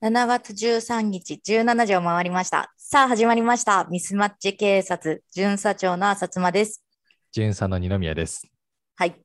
[0.00, 2.72] 7月13日17時を回りました。
[2.76, 3.84] さあ始まりました。
[3.90, 6.84] ミスマッチ警察巡査長の浅妻です。
[7.32, 8.46] 巡査の二宮です。
[8.94, 9.16] はい。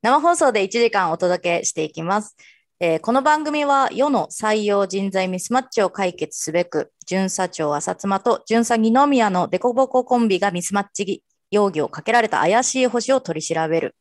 [0.00, 2.36] 生放送で1時間お届けしていきます。
[2.80, 13.94] えーこの番組は世の採用人材ミスマッチを解決すべく、巡査長浅妻と巡査二宮のデコボココンビがミスマッチ容疑をかけられた怪しい星を取り調べる。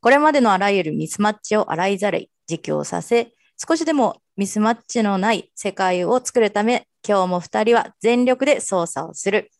[0.00, 9.50] これまでのあらゆるミスマッチを洗いざらい自供させ、少しでもミスマッチのない世界を作るため、今日も二人は全力で捜査をする。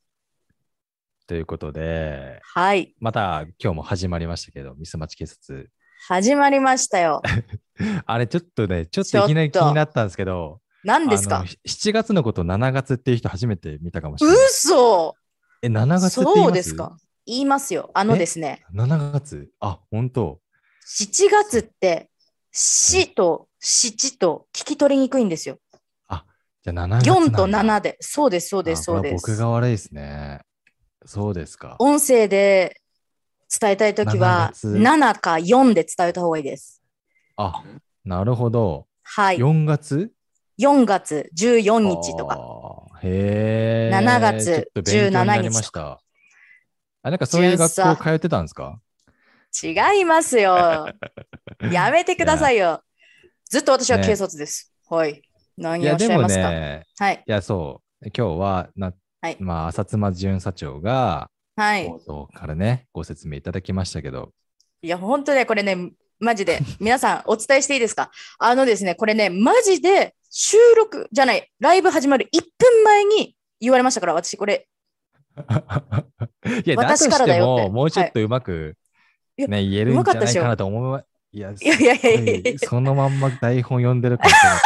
[1.27, 2.95] ということで、はい。
[2.99, 5.69] また今日も始まりましたけど、ミスマッチ警察。
[6.09, 7.21] 始まりましたよ。
[8.07, 11.41] あれちょっとね、ちょっといきなり気になったんですけど、何ですか？
[11.41, 14.39] あの ?7 月のこと7月っていう人初めて見たかもしれない。
[14.47, 15.15] 嘘
[15.61, 16.47] え、7月って言います？
[16.47, 16.97] そうですか。
[17.27, 17.91] 言いますよ。
[17.93, 19.51] あのですね、7月？
[19.61, 20.41] あ、本当
[20.89, 22.09] 7月って、
[22.51, 25.59] 死と七と聞き取りにくいんですよ。
[26.63, 27.37] じゃあ7月なん4だ。
[27.39, 27.97] と7で。
[28.01, 29.37] そうです、そうです、あそうです僕。
[29.37, 30.41] が悪いですね。
[31.07, 31.77] そうですか。
[31.79, 32.83] 音声で
[33.49, 36.83] 伝えたいときは、7月7か4で伝えた方がいいです。
[37.37, 37.63] あ、
[38.05, 38.87] なるほど。
[39.03, 39.39] はい。
[39.39, 40.13] 4月
[40.59, 42.37] ？4月14日とか。
[42.37, 43.01] か。
[43.03, 43.97] へえ。
[43.97, 46.01] 7月ちょっと勉強になりました。
[47.03, 48.79] あ、なんかそういう学校通ってたんですか？
[49.63, 50.87] 違いますよ。
[51.73, 52.83] やめてくださいよ。
[53.51, 54.73] ずっと私はね警察です。
[54.89, 55.23] はい。
[55.59, 57.25] 何をおっしゃいますか、ね、はい。
[57.27, 58.09] いや、そう。
[58.17, 61.93] 今日はな、はいまあ、浅妻巡査長が、はい。
[62.33, 64.31] からね、ご説明いただきましたけど、
[64.83, 65.91] いや、本当ね、これね、
[66.21, 68.13] マジで、 皆さんお伝えしていいですか？
[68.39, 74.69] あのですね、これね、マジで収録じゃない、ライブ始まる1分前に言われましたから、私これ、
[76.65, 78.77] いや、私からだよも、もうちょっとうまく、
[79.37, 81.05] いやね、言えるんじゃないかなと思う。
[81.33, 84.61] いや、いやいやいやいやいやそのまんま台本読んでるかもしれない。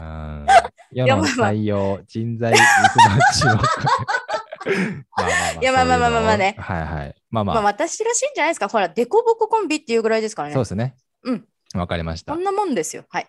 [0.00, 0.04] う
[0.44, 0.46] ん
[0.90, 3.60] 世の採用、人材ミスマ
[5.60, 7.14] いやまあまあまあまあまあねはいはい。
[7.30, 8.68] まあままああ、私らしいんじゃないですか。
[8.68, 10.54] ほら、デコボココンビっていうぐらいですからね。
[10.54, 10.96] そうですね。
[11.24, 11.44] うん。
[11.74, 12.44] わかりましたこん。
[12.44, 13.04] なもんですよ。
[13.08, 13.26] はい。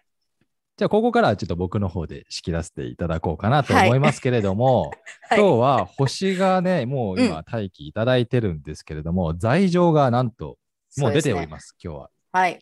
[0.77, 4.91] じゃあ、ここからはちょっと僕の方で仕切らせていただこうかなと思いますけれども、
[5.29, 10.57] はい今日は星がね、もうう今待機いただいてるんですけれども、罪状がなんと
[10.97, 11.49] もう出ておりす。
[11.49, 12.09] ます、今日は。
[12.31, 12.59] はい。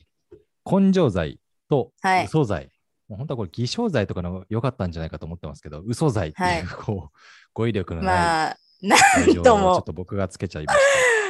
[0.69, 1.39] 根性罪
[1.69, 2.69] とはい嘘罪。
[3.07, 7.17] もう本当はこれ偽証罪とかの良かったんじゃないかと思ってますけど、嘘罪っていう、はいこう
[7.53, 10.79] 語彙力のないまあ、な罪状をちょんともっと僕がつけちゃいまし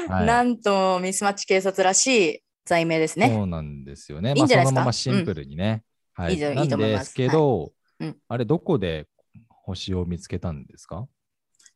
[0.08, 0.14] た。
[0.16, 3.30] はいなんともミスマッチ警察らしい罪名ですね。
[3.30, 4.34] そうなんですよね。
[4.36, 4.84] いいんじゃないですか？
[4.84, 5.84] まあ、そのままシンプルにね。
[6.14, 9.06] はいいいじゃなんいいと思いますですけど、うんあれ、どこで
[9.50, 11.08] 星を見つけたんですか？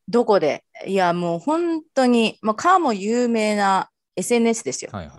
[0.08, 0.64] どこで？
[0.88, 4.92] いや、もう本当に、まあ、かも有名な SNS ですよ。
[4.94, 5.18] はいはい。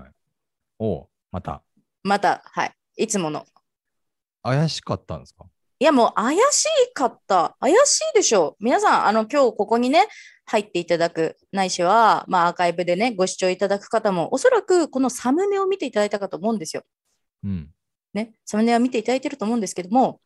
[0.79, 1.63] おうまた。
[2.03, 2.73] また、はい。
[2.97, 3.47] いつもの。
[4.43, 5.47] 怪しかったんですか？
[5.79, 7.57] いや、もう怪しかった。
[7.61, 8.65] 怪しいでしょう。
[8.65, 10.07] 皆さん、あの、今日ここにね、
[10.45, 16.83] 入っていただく、ないしは、まあ、アーカイブでね、ご視聴いただく方も、おそらくこのサムネを見ていただいたかと思うんですよ。
[17.45, 17.71] うん。
[18.15, 20.21] ね、サムネは見ていただいてると思うんですけども、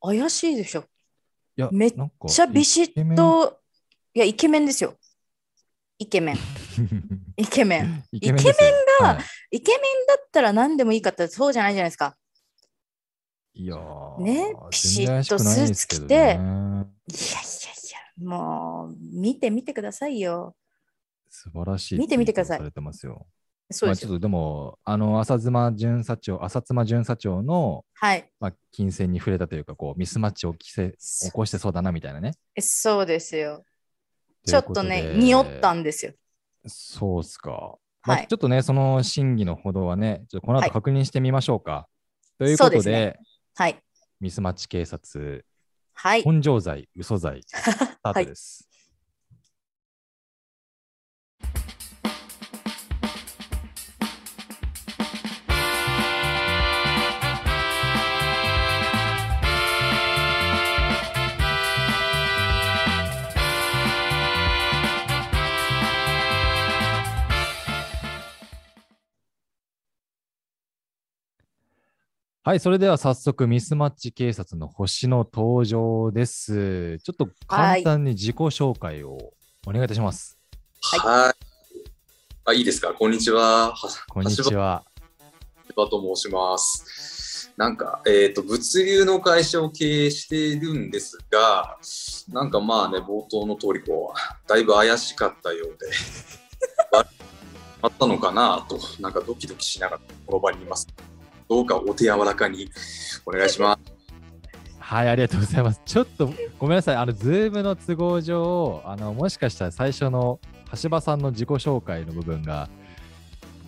[0.00, 0.84] 怪しいでしょ。
[1.56, 1.94] いや、めっ
[2.26, 3.60] ちゃビシッと、
[4.12, 4.96] いや、イケメンですよ。
[6.02, 6.36] イケメン。
[7.36, 8.04] イケメン。
[8.12, 8.44] イケメン
[9.00, 9.20] がは
[9.50, 12.16] いイケメンだったら何でもいいかってそうじゃないじゃないですか。
[13.54, 16.86] いやーねピシッとスーツ着てねいやいやい
[18.18, 20.56] や、もう、見てみてくださいよ。
[21.28, 21.98] 素晴らしい。
[21.98, 23.26] 見てみてくださいされてますよ。
[23.70, 24.06] そうですよ。
[24.06, 28.30] まあちょっとでも、あの、浅妻巡査長、浅妻巡査長の、はい。
[28.40, 32.32] まあ、金銭に触れたというか、こう、ミスマッチを起きせ起こしてそうだなみたいなね。
[32.54, 33.64] えそうですよ。
[34.44, 36.12] とちょっとね、匂ったんですよ。
[36.66, 37.78] そうっすか。
[38.04, 41.86] まあはいちょっとね、その真偽のほどはね、ちょっとこのはい後確認してみましょうか。
[42.38, 43.82] ということで、そうですはい。
[44.20, 45.44] ミスマッチ警察、
[45.94, 46.24] はい。
[46.24, 47.52] 根性罪、嘘罪、ス
[48.02, 48.68] タートです。
[48.70, 48.71] はい、
[72.58, 76.98] それでは早速、ミスマッチ警察の星の登場です。
[76.98, 79.16] ちょっと簡単に自己紹介を
[79.64, 80.36] お願いいたします。
[80.80, 81.34] はい。
[82.46, 82.94] あ、いいですか？
[82.94, 83.72] こんにちは。
[83.72, 84.82] はこんにちは。
[85.68, 87.52] 橋場と申します。
[87.56, 91.78] なんか、えっ、と、物流の会社を経営しているんですが、
[92.32, 95.86] なんかまあね、冒頭の通り、こう、だいぶ怪しかったようで、
[97.82, 100.88] あったのかなと、なんかドキドキしながらこの場にいます。
[101.52, 102.70] どうかお手柔らかに
[103.26, 103.92] お願いします。
[104.78, 105.82] はい、ありがとうございます。
[105.84, 110.40] ちょっとごめんなさい、あの、ズームの都合上、あの、もしかしたら最初の
[110.82, 112.70] 橋場さんの自己紹介の部分が、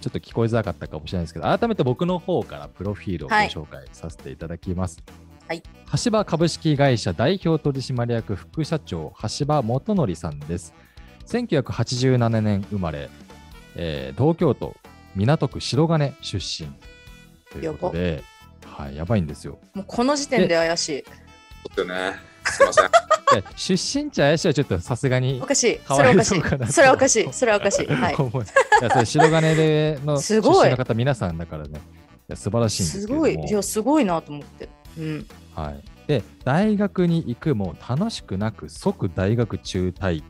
[0.01, 5.03] ちょっと聞こえづらかったかもしれないですけど、改めて僕の方からプロフィールをご紹介させていただきます。
[5.47, 5.63] はい。
[6.05, 10.73] 橋場株式会社代表取締役副社長、橋場元則さんです。
[11.27, 13.11] 1987年生まれ、
[13.77, 14.75] えー東京都
[15.17, 16.69] 港区白金出身
[17.55, 18.25] ということで、
[18.67, 19.59] はい、やばいんですよ。
[19.75, 21.03] もうこの時点で怪しい。
[21.03, 21.11] ちょ
[21.73, 22.15] っとね、
[22.45, 22.91] すいません。
[23.41, 23.73] で出
[24.05, 25.81] 身地怪しいはちょっとさすがにおかしい。
[25.87, 26.43] それおかしい。
[26.73, 27.33] それはおかしい。
[27.33, 27.87] それはおかしい。
[27.89, 28.15] はい。
[28.15, 28.49] 思いい
[28.83, 31.81] やそれ白金での出 すごい身の方皆さんだからねい
[32.29, 33.51] や素晴らしいんですすけれどもごい。
[33.51, 34.69] いや、すごいなと思って。
[34.99, 35.27] うん。
[35.55, 40.23] はい、で大学に行くも楽しくなく即大学中退、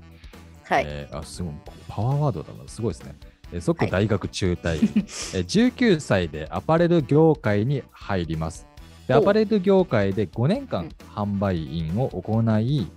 [0.64, 0.84] はい。
[0.86, 1.54] えーあすごい
[1.88, 3.90] パワーワードだなすごいですね、えー即はい。
[3.90, 4.76] 大学中退、
[5.36, 5.44] えー
[5.76, 8.66] 19歳でアパレル業界に入ります。
[9.08, 10.90] でおアパレル業界で5年間うん。
[11.14, 12.90] 販売員を行い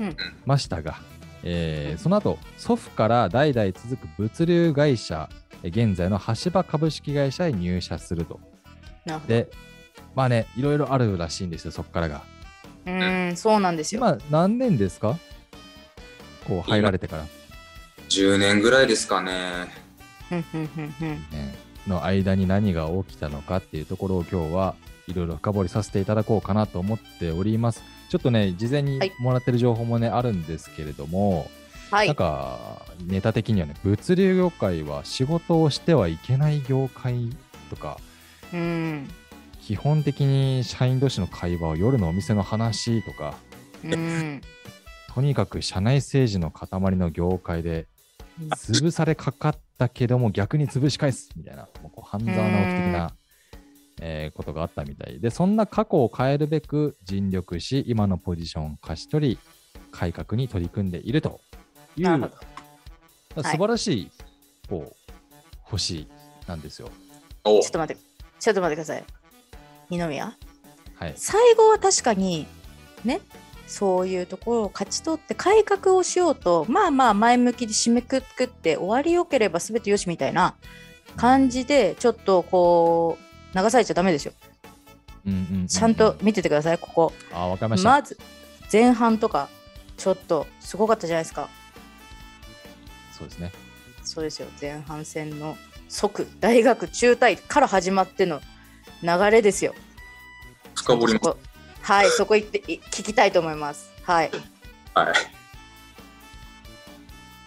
[0.00, 0.16] うん。
[0.46, 0.96] ましたが、
[1.42, 5.28] えーその後祖父から代々続く物流会社
[5.62, 8.40] えー現在の橋場株式会社へ入社すると。
[9.04, 9.34] なるほど。
[9.34, 9.50] で
[10.14, 12.22] まあねいろいろあるらしいんですよそこからが。
[12.86, 14.00] うーん、そうなんですよ。
[14.00, 15.18] 今何年ですか？
[16.46, 17.26] こう入られてから、
[18.08, 19.66] 10年ぐらいですかね。
[20.30, 21.54] ね、
[21.86, 24.74] の間に何が起きたのかっていうところを今日は
[25.06, 27.82] いろいろ深掘りさせていただこうかなと思っております。
[28.10, 31.50] ちょっとね、事前にはいもらってる情報もね、あるんですけれども、
[31.90, 32.14] なんはい。
[32.14, 37.30] かネタ的にはね、物流業界は仕事をしてはいけない業界
[37.70, 37.98] とか、
[38.52, 39.08] うん。
[39.62, 43.34] 基本的に社員同士の会話を夜のお店の話とか、
[43.84, 44.40] うん。
[45.14, 47.86] とにかく社内政治の塊の業界で
[48.50, 53.12] 潰されかかったけども逆に潰し返すみたいなもうこう半沢直樹的な、
[54.00, 59.38] えーことがあったみたいでそんな過去を変えるべく尽力し今のポジションを勝ち取り
[59.90, 61.40] 改革に取り組んでいると
[61.96, 62.30] いう。
[63.36, 64.10] 素晴らしい、
[64.68, 65.12] こう
[65.62, 66.08] 星
[66.46, 66.90] なんですよ。
[67.44, 68.02] おちょっと待って、
[68.40, 69.04] ちょっと待ってください。
[69.90, 70.36] 二宮？
[70.94, 72.46] はい、最後は確かに
[73.04, 73.20] ね
[73.68, 80.54] そういうところを勝ち取って改革をしようとまあまあ前向きに締めくくって終わりよければ全てよしみたいな
[81.16, 83.18] 感じでちょっとこ
[83.54, 84.32] う流されちゃダメですよ。
[85.26, 87.12] うんうんうんうんちゃんと見ててくださいここ。
[87.32, 88.18] あわかりました、まず
[88.72, 89.50] 前半とか
[89.98, 91.50] ちょっとすごかったじゃないですか。
[93.12, 93.52] そうですね。
[94.02, 94.48] そうですよ。
[94.58, 98.40] 前半戦の即大学中退から始まっての
[99.02, 99.74] 流れですよ。
[100.74, 101.20] 深掘りも。
[101.22, 101.38] そこ
[101.82, 103.90] はいそこ行ってい聞きたいと思います。
[104.02, 104.30] はい。
[104.94, 105.14] はい。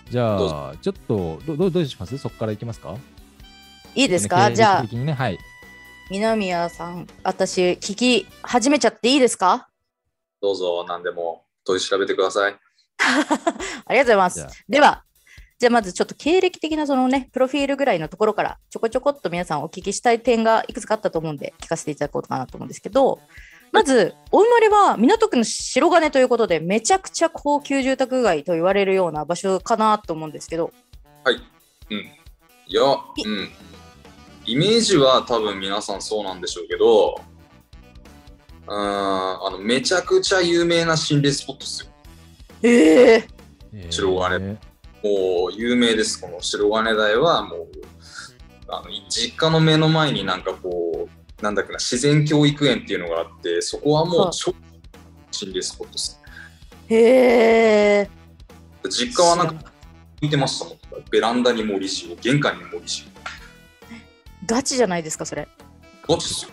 [0.10, 2.18] じどゃあちょっとどどどうします？
[2.18, 2.96] そこからいきますか？
[3.96, 5.38] いいですか、ねじゃあねはい。
[6.10, 9.70] 二宮さん、私、聞き始めちゃっていいですか？
[10.42, 12.56] どうぞ、何でも取り調べてください。
[13.86, 14.46] ありがとうございます。
[14.68, 15.06] では、
[15.58, 23.22] じゃあまずちょっと経歴的なそのね、プロフィールぐらいのところから、ちょこちょこっと皆さんお聞きしたい点がいくつかあったと思うんで、聞かせていただこうかなと思うんですけど、
[23.72, 30.72] まず、お生まれは港区の白金ということで、めちゃくちゃ高級住宅街と言われるような場所かなと思うんですけど、
[31.32, 31.52] い。
[32.74, 33.50] や、うん。
[34.46, 37.22] イメージは多分皆さんそうなんでしょうけど、
[38.68, 41.92] うーん、あの、めちゃくちゃ有名な心霊スポットですよ。
[42.64, 43.28] ええ
[43.90, 44.58] 白金。
[45.04, 47.68] もう有名です、この白金台はもう、
[48.68, 54.54] あの実家の目の前になんかこう、なんだっけな、自然教育園っていうのがあって、そこはもはいう超
[55.32, 56.22] 心霊スポットです。
[56.90, 56.96] へ
[58.02, 58.10] え
[58.90, 59.72] 実家はなんか
[60.22, 60.78] 見てましたもん。
[61.10, 63.12] ベランダに森塩、玄関に森塩。
[64.46, 65.48] ガチじゃないですか、それ。
[66.08, 66.52] ガチですよ。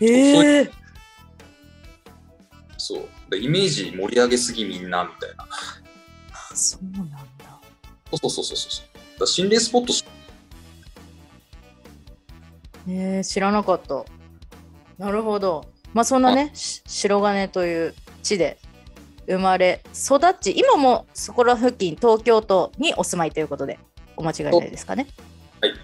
[0.00, 0.70] ええ
[2.78, 3.08] そう。
[3.30, 5.46] でイメージ盛り上げすぎみんなみたいな。
[6.54, 7.16] そうなんだ。
[8.10, 8.82] そうそうそうそうそ
[9.24, 9.26] う。
[9.26, 10.04] 心霊スポットし
[12.88, 14.04] えー、知らなかった。
[15.02, 15.64] なるほど。
[15.92, 18.56] まあそんなね、し白金という地で
[19.26, 23.80] 生まれ育ち、今もそこら付近、東京都にお住まいということで、
[24.16, 25.08] お間違いないですかね。
[25.60, 25.74] はい。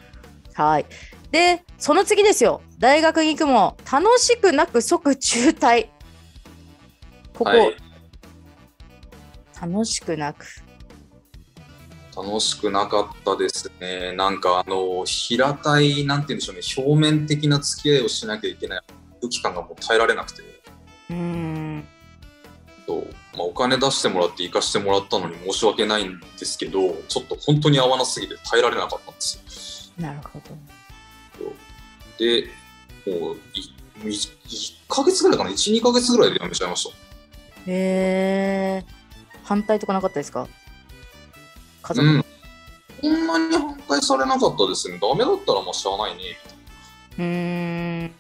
[0.55, 0.87] はい。
[1.33, 2.61] で、その次ですよ。
[2.79, 5.89] 大学に行くも楽しくなく即中退。
[7.37, 7.77] ここ、はい
[9.61, 10.47] 楽しくなく。
[12.17, 14.13] 楽しくなかったですね。
[14.13, 18.83] なんかあの、平たい、なんて言うんでしょうね、表面的な付き合いをしなきゃいけない
[19.21, 20.43] 空気感がもう耐えられなくて、
[21.11, 21.89] うーん。
[22.87, 23.07] そう
[23.37, 30.03] まあ、お金出してもらって行かしてもらったのに申し訳ないんですけど、ちょっと本当に合わなすぎて耐えられなかったんですよ。
[30.07, 30.57] なるほど。
[32.19, 32.49] で、
[33.07, 36.97] もうい 1, ヶ月ぐらいかな、1、2ヶ月ぐらいで辞めちゃいました。
[37.71, 38.85] へえ。
[39.45, 40.49] 反対とかなかったですか？
[41.83, 42.09] 家族。
[42.09, 42.25] うん。
[43.01, 44.99] こんなに反対されなかったですね。
[45.01, 46.23] ダメだったらまあしゃあないね。
[47.19, 48.15] うーん。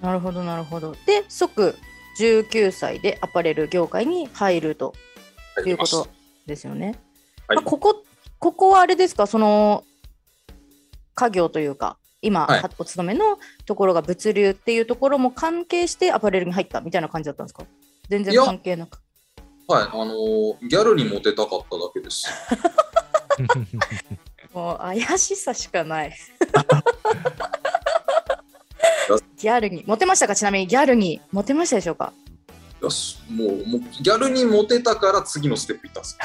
[0.00, 0.94] なるほど、なるほど。
[1.06, 1.76] で、即
[2.18, 4.94] 19歳でアパレル業界に入ると
[5.66, 6.08] いうこと
[6.46, 6.98] ですよね。
[7.46, 8.02] はいまあ、ここ、
[8.38, 9.84] ここはあれですか、その
[11.14, 17.64] 家業というか、今、はいお勤めのところが物流っていうところも関係してアパレルに入ったみたいな感じだったんですか？
[18.08, 19.00] 全然関係なく。
[19.68, 22.28] はい、あのーギャルにモテたかっただけです。
[24.52, 26.12] もう怪しさしかない。
[29.36, 30.36] ギャルに、モテましたか？
[30.36, 32.12] ちなみにギャルに、モテましたでしょうか？
[32.80, 36.18] よし、もうもうギャルにモテたから次のステップいったんです。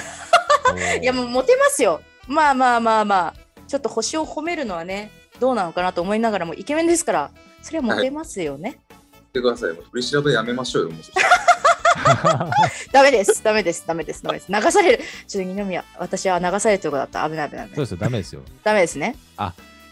[1.01, 2.01] いやもうモテますよ。
[2.27, 3.33] まあまあまあまあ、
[3.67, 8.79] ちょっと星を褒めるのはね、どうなのかなと思いながらも、イケメンですから、それはモテますよね。
[8.89, 9.73] 言ってください。
[9.73, 10.89] もう取り調べやめましょうよ。
[10.91, 12.49] もうそしたら
[12.91, 14.51] ダメです、ダメです、ダメです、ダメです。
[14.51, 15.03] 流される。
[15.27, 17.29] ちょっと二宮、私は流されるとこだった。
[17.29, 17.75] 危ない危ない危ない。
[17.75, 18.41] そうですよ、ダメですよ。
[18.63, 19.15] ダメですね。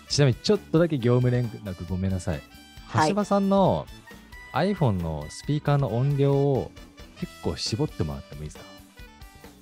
[0.10, 2.42] ちなみにちょっとだけ業務連絡ごめんなさい。
[2.98, 3.88] はい橋場さんの
[4.54, 6.72] iPhone のスピーカーの音量を
[7.20, 8.64] 結構絞ってもらってもいいですか？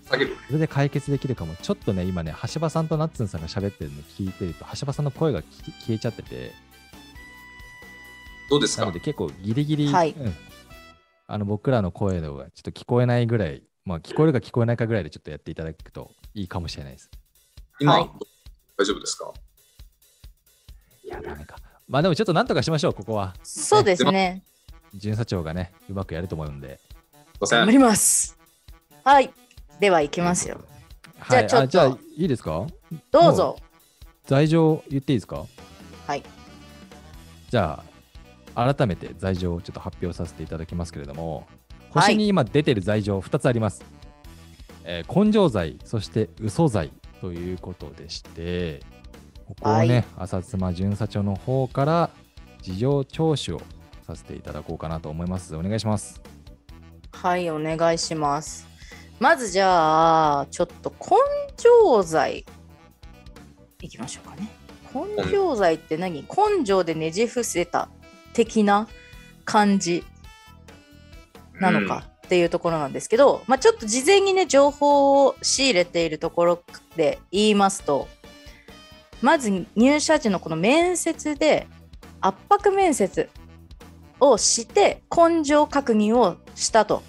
[0.09, 0.35] 下げる。
[0.47, 1.55] それで解決できるかも。
[1.55, 6.51] ちょっとね、今ね、橋場さんとナッツンさんが喋ってるの聞いてると、橋場さんの声が消えちゃってて、
[8.49, 8.81] どうですか？
[8.81, 10.33] なので結構ギリギリ、はいうん
[11.27, 17.09] あの僕らの声のがちょっと聞こえないぐらい、まあ聞こえるか聞こえないかぐらいでちょっとやっていただくといいかもしれないです。
[17.79, 18.09] 今、はい
[18.77, 19.31] 大丈夫ですか？
[21.05, 21.55] いや、ダメか。
[21.91, 23.35] まあでもちょっとなんとかしましょう、ここは。
[23.43, 24.43] そうですね。
[24.95, 26.79] 巡査長がね、うまくやると思うんで。
[27.41, 28.37] 頑張ります。
[29.03, 29.29] はい。
[29.81, 30.61] では、行きますよ。
[31.29, 32.65] じゃあはいちょっとじゃあいいですか？
[33.11, 33.57] どうぞ。
[34.25, 35.45] 罪状言っていいですか？
[36.07, 36.23] はい。
[37.49, 37.83] じゃ
[38.55, 41.45] あ、改めて罪状をちょっと発表させていただきますけれども、はい
[41.91, 43.83] 星に今出てる罪状2つあります。
[44.85, 48.81] えー根性罪、そして嘘罪ということでして、
[49.51, 52.09] ここをね、浅妻巡査長の方から
[52.61, 53.61] 事情聴取を
[54.07, 55.55] させていただこうかなと思います。
[55.55, 56.21] お願いします。
[57.11, 58.65] はい、お願いします。
[59.19, 61.17] まずじゃあ、ちょっと根
[61.57, 62.45] 性罪
[63.81, 64.47] いきましょうかね。
[64.93, 66.21] 根性罪って何？
[66.23, 67.89] 根性でねじ伏せた
[68.33, 68.87] 的な
[69.43, 70.03] 感じ
[71.59, 76.63] なのかっていうところなんですけど、まあ、ちょっと事前にね情報を仕入れているところ
[76.95, 78.07] で言いますと
[79.21, 81.67] まず入社時のこの面接で
[82.19, 83.29] 圧迫面接
[84.19, 87.03] をして根性確認をしたと。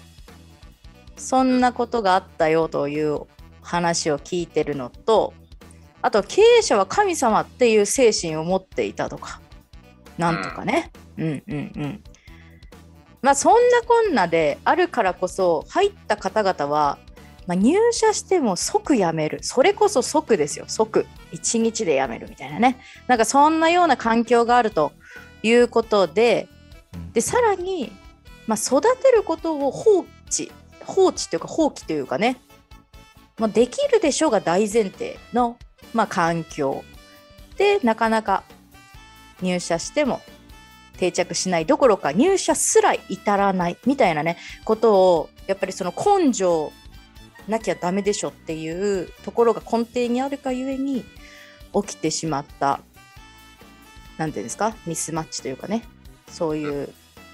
[1.15, 3.21] そんなことがあったよという
[3.61, 5.33] 話を聞いてるのと
[6.01, 9.39] あと経営者は神様っていう精神を持っていたとか
[10.17, 12.03] なんとかね、うん、うんうん。
[13.21, 16.99] まあそんなこんなであるからこそ入った方々は、
[17.47, 19.39] まあ、入社しても即辞める。
[19.41, 20.65] それこそ即ですよ。
[20.67, 21.05] 即。
[21.33, 22.79] 1日で辞めるみたいなね。
[23.07, 24.93] なんかそんなような環境があると
[25.41, 26.47] いうことで。
[27.13, 27.91] でさらに、
[28.47, 30.51] まあ、育てることを放置。
[30.85, 32.41] 放置というか放棄というかね、
[33.37, 35.57] まあ、できるでしょうが大前提の、
[35.93, 36.83] まあ、環境。
[37.57, 38.43] でなかなか
[39.41, 40.21] 入社しても
[40.97, 44.37] 定着しないどころか入社すら至らないみたいなね。
[44.65, 46.71] ことをやっぱりその根性
[47.47, 51.03] なきゃダメでしょっていうところが根底にあるかゆえに
[51.73, 52.79] 起きてしまった
[54.17, 55.83] なんていうんですかミスマッチというかね
[56.29, 56.89] そういう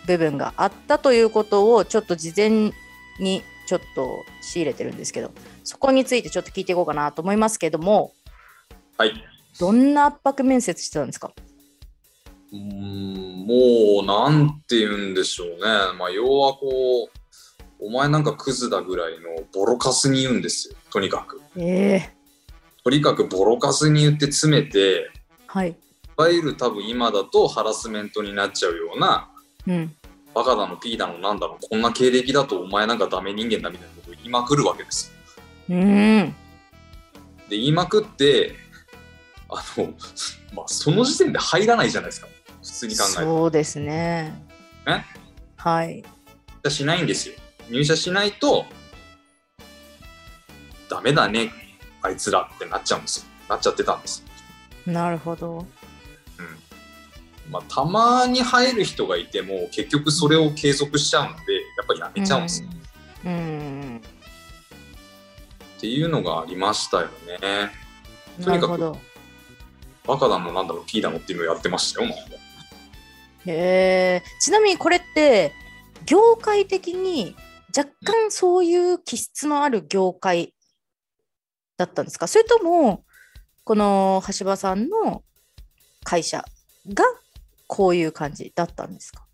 [0.06, 2.72] 部分があったということをちょっと事前
[3.20, 5.32] にちょっと仕入れてるんですけど
[5.64, 8.14] そこについてちょっと聞いていこうかなと思いますけども
[8.98, 9.14] はい。
[9.60, 11.32] どんな圧迫面接してたんですか？
[12.52, 15.58] うーん、もう、なんて言うんでしょうね。
[15.98, 17.19] まあ、要はこう、
[17.80, 20.76] お前なんかクズだぐらいのボロカスに言うんですよ。
[20.92, 21.42] とにかく。
[21.56, 22.20] ええ
[22.84, 25.10] とにかくボロカスに言って詰めて、
[25.48, 25.76] はいい
[26.22, 29.30] わゆる多分今だとハラスメントになっちゃうような、
[29.68, 29.96] うん
[30.34, 35.12] バカだの、ピーだの、なんだの、こんな経歴だとお前なんかダメ人間だみたいなことを言いまくるわけです
[35.68, 35.76] よ。
[35.76, 36.36] うーん
[37.50, 38.56] で、言いまくって、
[39.50, 39.94] あの、
[40.54, 42.28] まあ、その時点で入らないじゃないですか。
[42.62, 43.14] 普通に考えて。
[43.14, 44.46] そうですね
[44.88, 45.04] え？
[45.56, 46.04] はい
[46.68, 47.36] しないんですよ。
[47.70, 48.66] 入社しないと、
[50.90, 51.52] ダメだね、
[52.02, 53.26] あいつらってなっちゃうんですよ。
[53.50, 54.24] なっちゃってたんです。
[54.86, 55.66] なるほどうん。
[57.52, 61.40] まあ、たまに入る人がいても、結局それを継続しちゃうんで、や
[61.84, 62.70] っぱりやめちゃうんですよ。
[63.26, 64.02] うんうん
[65.78, 67.72] っていうのがありましたよね。
[68.44, 68.98] とにかく
[70.06, 72.10] バカだの、なんだろう、ピーだのっていうのをやってましたよ、
[73.46, 74.24] へえ。
[74.42, 75.54] ちなみにこれって、
[76.06, 77.36] 業界的に
[77.76, 80.54] 若干そういう気質のある業界
[81.78, 82.28] だったんですか？
[82.28, 83.04] それとも、
[83.64, 85.24] この橋場さんの
[86.04, 86.44] 会社
[86.94, 87.04] が
[87.68, 89.26] こういう感じだったんですか、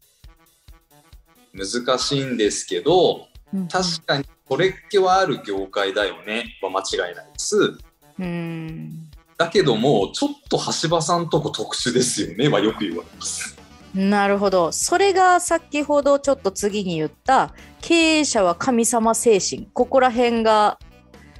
[1.53, 7.77] 難しいんですけど、うん確かにこれっ気はある業界だよねは間違いないです。
[8.19, 9.09] うん。
[9.37, 13.57] だけども、ちょっと橋場さんとこ特殊ですよねはよく言われます。
[13.95, 14.73] なるほど。
[14.73, 19.69] それが先ほどちょっと次に言った経営者は神様精神。
[19.73, 20.77] ここら辺が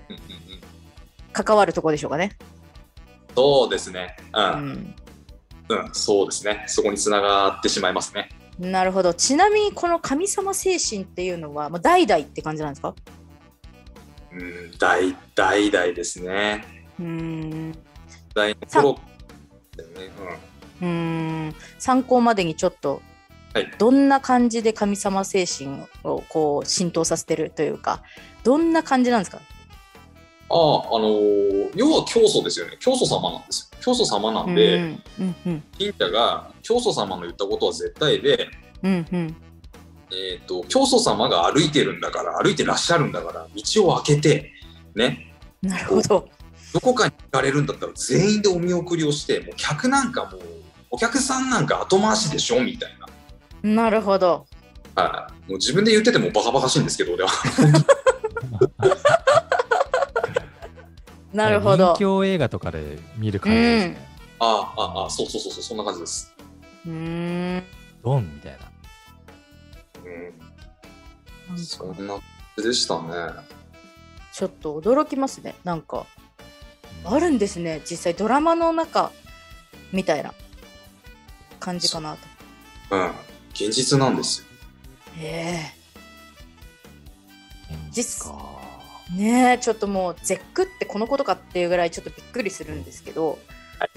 [0.10, 0.62] うんうんうん
[1.34, 2.38] 関わるところでしょうかね。
[3.36, 4.16] そうですね。
[4.34, 4.40] う。
[4.40, 4.96] うんん。
[5.68, 6.64] うん、そうですね。
[6.68, 8.30] そこにつながってしまいますね。
[8.58, 9.14] なるほど。
[9.14, 12.96] ちなみにこの神様精神っていうのは、もう代々って感じなんですか？
[14.32, 16.64] うん、代代々ですね。
[16.98, 17.78] うーん。
[18.34, 19.00] 代の頃
[19.76, 20.14] だよね。
[20.82, 21.56] うーん。
[21.80, 23.02] 参考までにちょっと、
[23.54, 28.04] はいどんな感じで神様精神をこう浸透させてるというか、
[28.44, 29.40] どんな感じなんですか？
[30.50, 32.76] ああ、あのー要は教祖ですよね。
[32.80, 33.78] 教祖様なんですよ。
[33.82, 38.50] 教祖様なんで、うんうんうん信者が教祖様の言ったことは絶対で、
[38.84, 39.36] うんうん
[40.12, 44.52] えー、と教祖様が歩いてるんだから歩いてらっしゃるんだから道を開けて
[44.96, 46.28] ねなるほど。
[46.74, 50.42] どこかに行かれるんだったら全員でお見送りをしてもう客なんかもう
[50.96, 52.92] お客さんなんか後回しでしょみたい
[53.62, 54.48] な、なるほど。
[54.96, 57.32] はい、もう自分で言っててもバカバカしいんですけど俺は
[61.34, 62.22] なるほど人。
[62.24, 64.08] 気映画とかで見る感じですね。
[64.40, 66.34] ああああそうそうそうそうそんな感じです、
[66.86, 67.64] うーん。
[68.02, 68.60] ドンみたいな。
[71.50, 72.22] うん、そんな感
[72.60, 73.10] じでしたね
[74.32, 75.56] ちょっと驚きますね。
[75.66, 76.06] なんか、
[77.04, 77.82] あるんですね。
[77.84, 79.12] 実際ドラマの中
[79.92, 80.34] みたいな
[81.60, 82.18] 感じかな
[82.90, 82.96] と。
[82.96, 83.12] うん。
[83.54, 84.46] 現実なんですよ。
[85.18, 85.74] へ
[87.92, 88.38] 実か。
[89.14, 89.18] え。
[89.18, 93.40] ねえ、ちょっともう絶句ってこのことかっていうぐらいちょっとびっくりするんですけど。
[93.80, 93.90] はい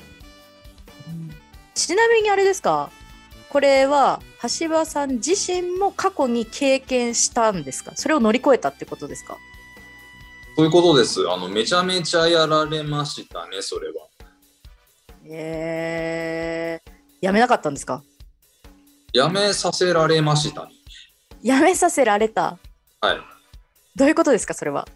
[1.09, 1.31] うん。
[1.75, 2.91] ちなみにあれですか？
[3.51, 4.21] これは
[4.61, 7.93] 橋場さん自身も過去に経験したんですか？
[7.97, 9.39] それを乗り越えたってことですか？
[10.55, 11.21] そういうことです。
[11.29, 14.07] あのめちゃめちゃやられましたねそれは。
[15.31, 16.81] え。
[16.85, 16.88] ー、
[17.21, 18.03] やめなかったんですか？
[19.13, 20.73] やめさせられましたね。
[21.43, 22.59] やめさせられた？
[23.01, 23.19] はい。
[23.97, 24.87] どういうことですかそれは？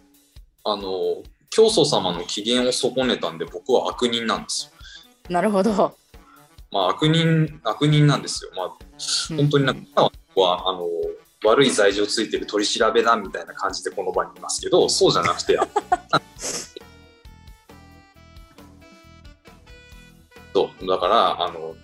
[0.65, 4.71] あの教祖様の機嫌を損ねたんで僕は悪人なんですよ。
[5.29, 5.97] なるほど。
[6.71, 8.51] まあ悪人悪人なんですよ。
[8.55, 8.69] まあ
[9.35, 10.87] 本当になんか僕はあの
[11.45, 15.59] 悪い罪状ついてる取り調べだみたいな感じでこの場にいますけどそうじゃなくて
[20.53, 21.75] そうだからあの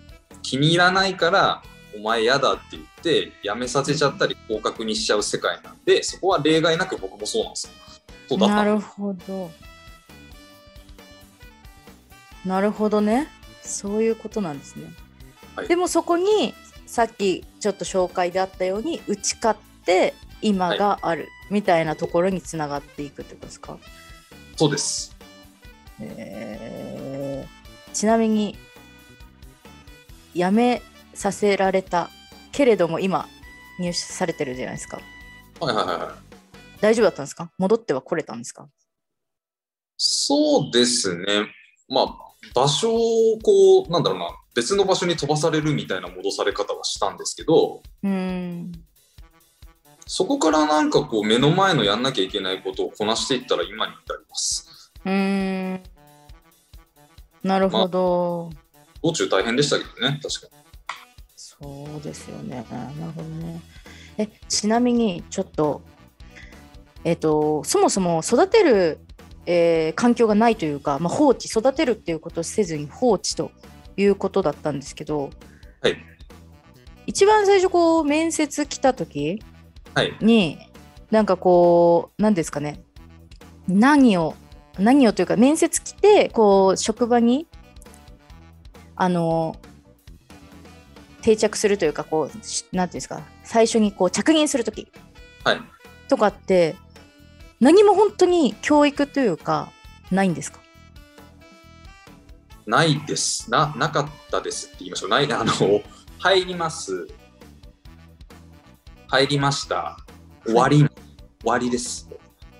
[0.50, 1.62] 気に入らないから
[1.96, 7.72] お前嫌だって言って辞めさせちゃったり降格にしちゃう世界なんでそこは例外なく僕もそうなんですよ。
[8.28, 9.50] そうだったなるほど。
[12.44, 13.28] なるほどね。
[13.62, 14.92] そういうことなんですね。
[15.54, 16.52] はいでもそこに
[16.84, 23.78] さっきちょっと紹介であったように打ち勝って今があるみたいなところにつながっていくってことですか、
[24.56, 25.16] そうです。
[26.00, 27.60] えー
[27.92, 28.56] ちなみに
[30.34, 30.82] 辞め
[31.14, 32.10] させられた
[32.52, 33.28] けれども今
[33.78, 35.00] 入手されてるじゃないですか。
[35.60, 36.08] はいはいはいはい。
[36.80, 37.50] 大丈夫だったんですか？
[37.58, 38.68] 戻っては来れたんですか？
[39.96, 41.46] そうですね。
[41.88, 42.06] まあ、
[42.54, 48.72] 場所をこう、なんだろうな、別の場所に飛ばされるみたいな戻され方はしたんですけど、うーん。
[50.06, 54.92] そこからなんかこう、目の前のやんなきゃいけないことをこなしていったら今に至ります。
[55.04, 55.82] うーん。
[57.42, 58.50] なるほど、
[59.02, 60.60] 道中大変でしたけどね、確かに。
[61.36, 62.64] そうですよね。
[62.70, 63.60] なるほどね。
[64.18, 65.82] え、ちなみに、ちょっと、
[67.04, 68.98] えっ、と、そもそも育てる、
[69.46, 73.50] えー環境がないというか、まあ、放置、育てるっていうことをせずに放置と
[73.96, 75.30] いうことだったんですけど、
[75.82, 75.96] はい。
[77.06, 79.42] 一番最初、こう、面接来た時
[79.94, 80.16] はい。
[80.20, 80.58] に、
[81.10, 82.82] なんかこう、何ですかね、
[83.66, 84.34] 何を、
[84.78, 87.46] 何をというか、面接来て、こう、職場に、
[89.02, 89.56] あの、
[91.22, 94.92] 定着するというか、こう、しなんていうんですか、最初にこう着任するとき
[95.42, 95.60] はい。
[96.06, 96.76] とかって、
[97.60, 99.72] 何も本当に教育というか、
[100.10, 100.60] ないんですか？
[102.66, 103.50] ないです。
[103.50, 105.08] な、なかったですって言いましょう。
[105.08, 105.52] ない、あの、
[106.18, 107.08] 入ります。
[109.06, 109.96] 入りました。
[110.44, 110.88] 終わり、終
[111.44, 112.06] わりです。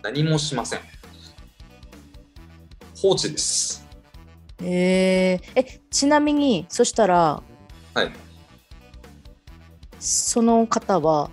[0.02, 0.80] 何もしません。
[2.96, 3.86] 放置です。
[4.62, 7.42] えー、え、ちなみに、そしたら、
[7.94, 8.10] はい。
[9.98, 11.30] その方は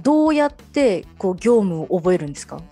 [0.00, 2.62] どうやってこう業務を覚えるんですか？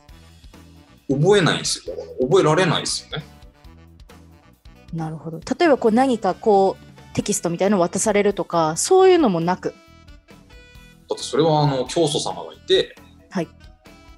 [1.11, 1.95] 覚えないんですよ。
[2.21, 3.25] 覚えられないですよね。
[4.95, 9.75] なるほど例えばこう何かこうテキストみたいのを渡されるとかそういうのもなく？
[11.11, 12.97] だってそれはあの教祖様がいて、
[13.29, 13.49] はい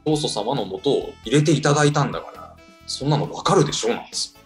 [0.05, 2.57] 教祖様のもとを入れていただいたんだから、
[2.87, 4.40] そんなの分かるでしょうなんですよ。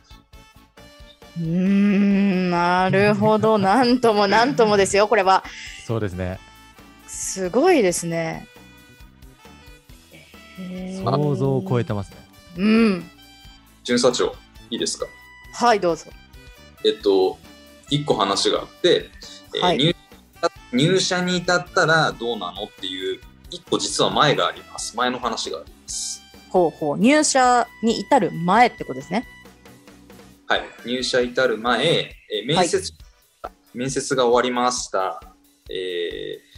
[1.36, 3.58] うーんなるほど。
[3.58, 5.44] なんともなんともですよこれは。
[5.86, 6.38] そうですね。
[7.06, 8.46] すごいですね。
[11.02, 12.16] 想像を超えてますね。
[12.58, 13.10] うん。
[13.82, 14.26] 巡査長、
[14.70, 15.06] いいですか？
[15.52, 16.06] はいどうぞ。
[16.84, 17.38] えっと、
[17.90, 19.10] 一個話があって、
[19.54, 19.76] えーはい。
[19.78, 19.94] 入
[20.72, 23.20] 入社に至ったらどうなのっていう、
[23.50, 24.96] 一個実は前があります。
[24.96, 26.22] 前の話があります。
[26.50, 26.98] ほうほう。
[26.98, 29.26] 入社に至る前ってことですね
[30.46, 32.92] はい、入社至る前、えー面接、
[33.72, 35.20] 面接が終わりました。
[35.70, 36.54] えー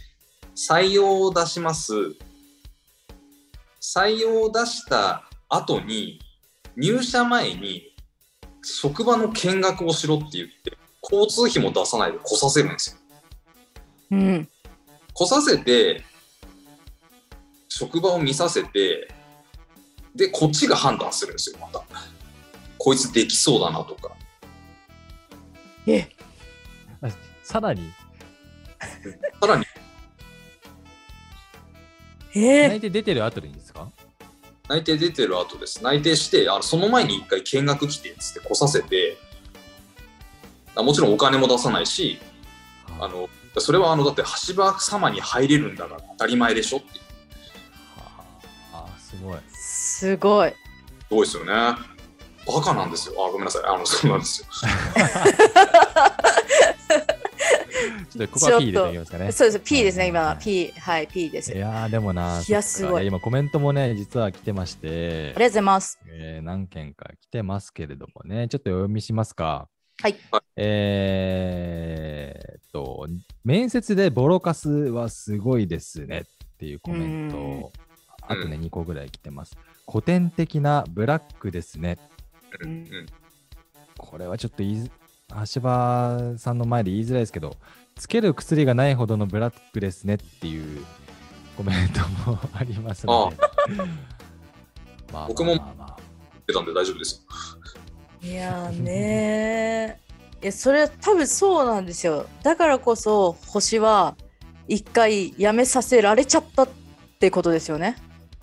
[0.57, 1.93] 採用を出します。
[3.79, 6.19] 採用を出した後に、
[6.75, 7.95] 入社前に
[8.63, 12.97] 職場の見学をしろって言って、交通費も出さないで来させるんですよ。
[14.11, 14.49] うん
[15.13, 16.03] 来させて、
[17.69, 19.07] 職場を見させて、
[20.15, 21.83] で、こっちが判断するんですよ、また。
[22.87, 24.15] こいつできそうだなとか。
[25.87, 26.07] え
[27.01, 27.09] あ
[27.43, 27.91] さらに、
[29.41, 29.65] さらに、
[32.33, 33.91] え内定出てる後でいいんですか？
[34.69, 35.83] 内定出てる後です。
[35.83, 39.17] 内定して、あのその前に一回見学来てっつって来させて、
[40.73, 42.19] あもちろんお金も出さないし、
[43.01, 46.87] あのそれはあのだって橋場様に入れるんだから当たり前でしょって。
[47.97, 48.29] は
[48.71, 49.39] ああ、すごい。
[49.51, 50.55] すごいす
[51.09, 51.96] ごいですよね。
[52.47, 53.15] バカなんですよ。
[53.25, 53.63] あ、ごめんなさい。
[53.65, 54.47] あの、そうなんですよ。
[58.09, 59.31] ちょっとここは P 入れていきますかね。
[59.31, 69.67] そうです P ですね今はい P はい P ですいやーでもな、いやすごい今コメントもね、実は来てましてあり、がとうございますえー何件か来てますけれどもね、ちょっとお読みしますか。
[70.01, 70.15] はい。
[70.55, 73.07] えーっと、
[73.43, 77.71] 面接でボロカスはすごいですねっていうコメンうんト、
[78.21, 79.57] あとね、う2個ぐらい来てます。
[79.89, 81.97] 古典的なブラックですね。
[82.61, 83.05] うんうん。
[83.97, 84.91] これはちょっと言い、
[85.53, 87.55] 橋場さんの前で言いづらいですけど、
[87.95, 90.85] つける薬がないほどのブラックですねっていう
[91.55, 93.37] コメントもありますので。
[95.11, 95.75] まあ僕もまあまあ。
[95.77, 95.97] まあ
[96.47, 97.25] 出たんで大丈夫です。
[98.21, 98.29] よ。
[98.29, 100.43] いやーねー。
[100.43, 102.25] いやそれ多分そうなんですよ。
[102.43, 104.15] だからこそ星は
[104.67, 106.69] 一回辞めさせられちゃったっ
[107.19, 107.97] てことですよね。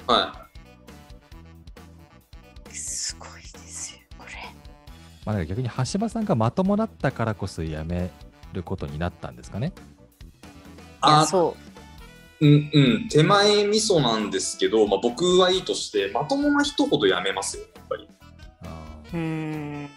[0.07, 0.44] はす
[5.25, 8.11] まあ、だから逆に橋場さんがまともだったからこそ辞め
[8.53, 9.73] ることになったんですかね。
[11.01, 11.57] あ、そ
[12.41, 13.09] ううんうん。
[13.09, 18.09] 手前味噌なんですけど、まあ僕はいいとして、まともな人ほどやめますよ、やっぱり。
[18.63, 19.89] あうーん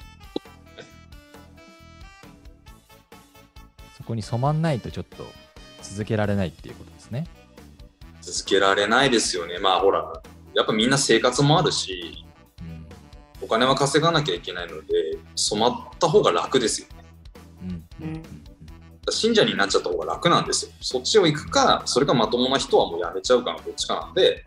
[3.98, 5.26] そこに染まんないとちょっと
[5.82, 7.28] 続けられないっていうことですね。
[8.22, 9.60] 続けられないですよね。
[9.60, 10.22] まあほら、
[10.54, 12.27] やっぱみんな生活もあるし、うん
[13.42, 16.94] お金は稼がなきゃいけないので、染まった方が楽ですよね。
[18.02, 18.24] うんうん
[19.10, 20.72] 信者になっちゃった方が楽なんですよ。
[20.82, 24.44] そっちを行くか、それかまともな人はもうやめちゃうかのどっちかなんで、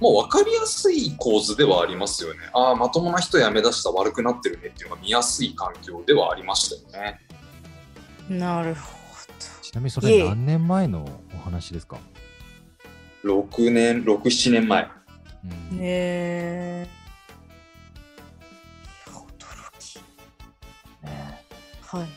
[0.00, 2.40] もう分かりやすい構図ではありますよね。
[2.52, 7.20] ああ、まともな人辞め出した悪くなってるねっていうのが見やすい環境ではありましたよね。
[8.28, 8.92] なるほ
[9.62, 11.98] ちなみにそれ何年前のお話ですか、
[13.24, 14.88] 6年、6、7年前。
[15.44, 17.03] うんどねえ
[21.98, 22.08] はい。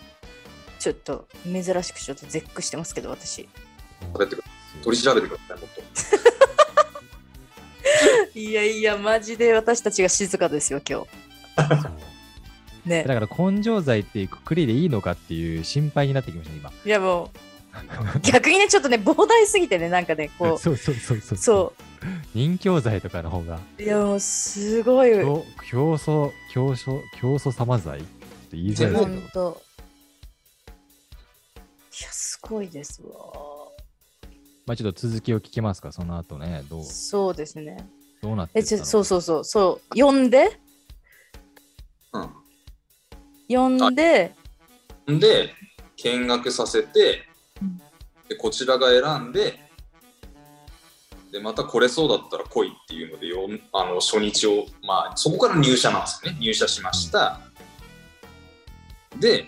[0.80, 3.48] ちょっと珍しくちょっと絶句してますけど私。
[4.14, 4.48] 喋ってくだ
[4.84, 5.70] 取り調べてください、もっ
[8.34, 8.40] と。
[8.40, 11.08] いやいやマジで私たちが静かですよ今日。
[12.86, 13.04] ね。
[13.04, 16.72] だから根性剤っていうくくりでいいのかっていう心配になってきましたね、今。
[16.86, 21.38] いやもう逆にねちょっとね膨大すぎてねなんかねこ そうそうそうそうう。
[21.38, 21.74] そ
[22.34, 23.60] 人形剤とかの方が。
[23.80, 25.12] ういやもうすごい。
[25.12, 28.08] 競競争競争競争様剤って
[28.52, 29.67] 言いづらいですけ本ど
[32.04, 33.10] やすごいですわ。
[34.66, 36.84] まあちょっと続きを聞きますかその後ねどう？
[36.84, 37.90] そうですね。
[38.22, 40.00] どうなってえったのちょそうそうそうそう。
[40.00, 40.60] 呼んで？
[42.14, 42.30] うん。
[43.48, 44.34] 呼んで？
[45.08, 45.54] で
[45.96, 47.24] 見学させて
[47.62, 47.82] うん。
[48.28, 49.60] でこちらが選んで
[51.32, 56.38] でまた来れそうだったら来いっていうのでよんあの初日をまあそこから入社なんですよね。
[56.42, 57.40] 入社しました。
[59.20, 59.46] で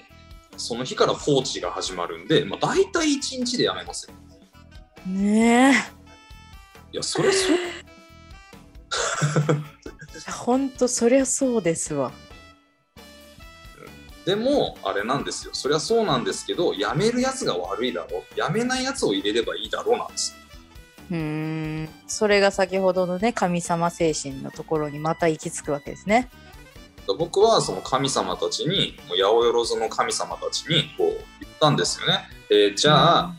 [0.59, 4.13] その日から放置が始まるんで、まあ、大体1日でやめますよ。
[5.11, 5.73] ね
[6.91, 7.57] いや、それそう。
[10.27, 12.11] えほんとそりゃそうですわ
[14.25, 15.53] でも、あれなんですよ。
[15.53, 18.39] そりゃそうなんですけど、やめるやつが悪いだろう。
[18.39, 20.39] やめないやつを入れればいいだろうなんですよ。
[21.11, 21.17] うー
[21.83, 26.29] んそれが先ほどのね神様精神のところにまた行き着くわけですね
[27.17, 31.09] 僕はその神様たちに、もう八百万の神様たちにこう
[31.41, 32.19] 言ったんですよね。
[32.51, 33.35] えーじゃあ、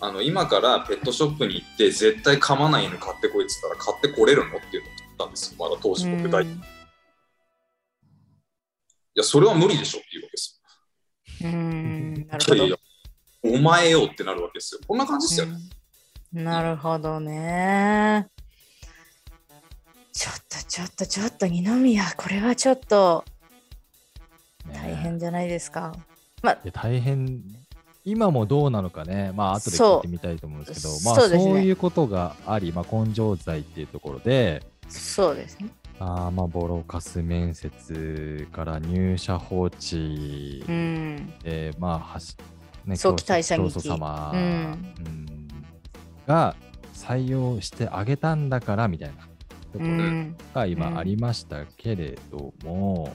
[0.00, 5.56] あの今からペットショップに行って絶対噛まない犬買ってこいって言ったら買ってこれるのっていうのを言ったんですよ。
[5.58, 6.62] まだ当時僕大、いうん
[9.14, 10.60] や、それは無理でしょっていうわけです
[11.40, 12.38] うーんなよ。
[12.38, 12.76] るほどいやいや
[13.44, 14.80] お前よってなるわけですよ。
[14.86, 15.46] こんな感じですよ。
[15.46, 15.48] う
[16.40, 18.28] んなるほどね。
[20.26, 23.24] ちょっとちょっとちょっと二宮これはちょっと
[24.66, 24.74] ね。
[24.74, 25.94] 大変じゃないですか。
[26.42, 27.42] いや大変。
[28.04, 29.32] 今もどうなのかね。
[29.36, 31.10] まあ後で聞いてみたいと思うんですけど。
[31.10, 34.64] まあそういうことがあり、まあ、根性罪っていうところで。
[34.88, 35.68] そうですね。
[36.00, 41.34] あーまあボロカス面接から入社放置うん。
[41.44, 42.36] でまあはし、
[42.84, 44.40] ね、早期退社様、うん。
[44.40, 44.44] う
[45.08, 45.48] ん。
[46.26, 46.56] が
[46.94, 49.28] 採用してあげたんだからみたいな
[49.72, 50.36] とうころん。
[50.54, 53.12] がうん今ありましたけれども、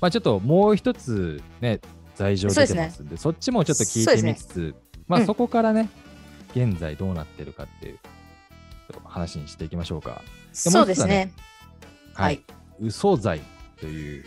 [0.00, 1.80] まあちょっともう一つね、
[2.14, 4.74] 罪状出てますんで、そっちもちょっと聞いてみつつ、
[5.06, 5.88] まうんあそこからね、
[6.54, 7.98] 現在どうなってるかっていう
[9.04, 10.22] 話にしていきましょうか。
[10.52, 11.32] そうですね。
[12.14, 12.42] はい。
[12.80, 13.40] 嘘罪
[13.80, 14.24] という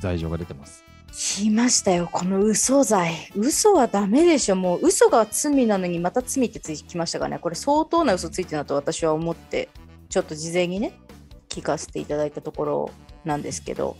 [0.00, 0.84] 罪状が出てます。
[1.12, 3.30] 来ましたよ、この嘘罪。
[3.36, 4.56] 嘘はダメでしょ。
[4.56, 7.38] もう嘘が罪なのにまた罪ってついてきましたからね。
[7.38, 9.68] これ相当な嘘ついてるなと私は思って、
[10.14, 10.92] ちょっと事前にね、
[11.48, 12.90] 聞かせていただいたところ
[13.24, 13.96] なんですけど、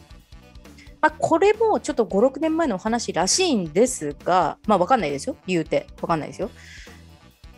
[1.00, 5.34] まあ、これもちょっと5、6年前のお話らしいんですが、まあわかんないですよ。
[5.48, 5.88] 言うて。
[6.00, 6.50] わかんないですよ。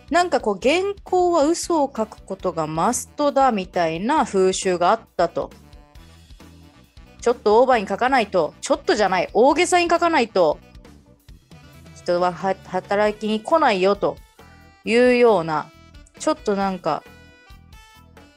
[0.08, 5.50] なんかこう原稿は嘘を書くことがマストだみたいな風習があったと。
[7.20, 10.58] ちょっとオーバーに書かないと、ちょっとじゃない、大げさに書かないと、
[11.94, 14.16] 人は働きに来ないよと
[14.86, 15.70] いうような、
[16.18, 17.02] ちょっとなんか、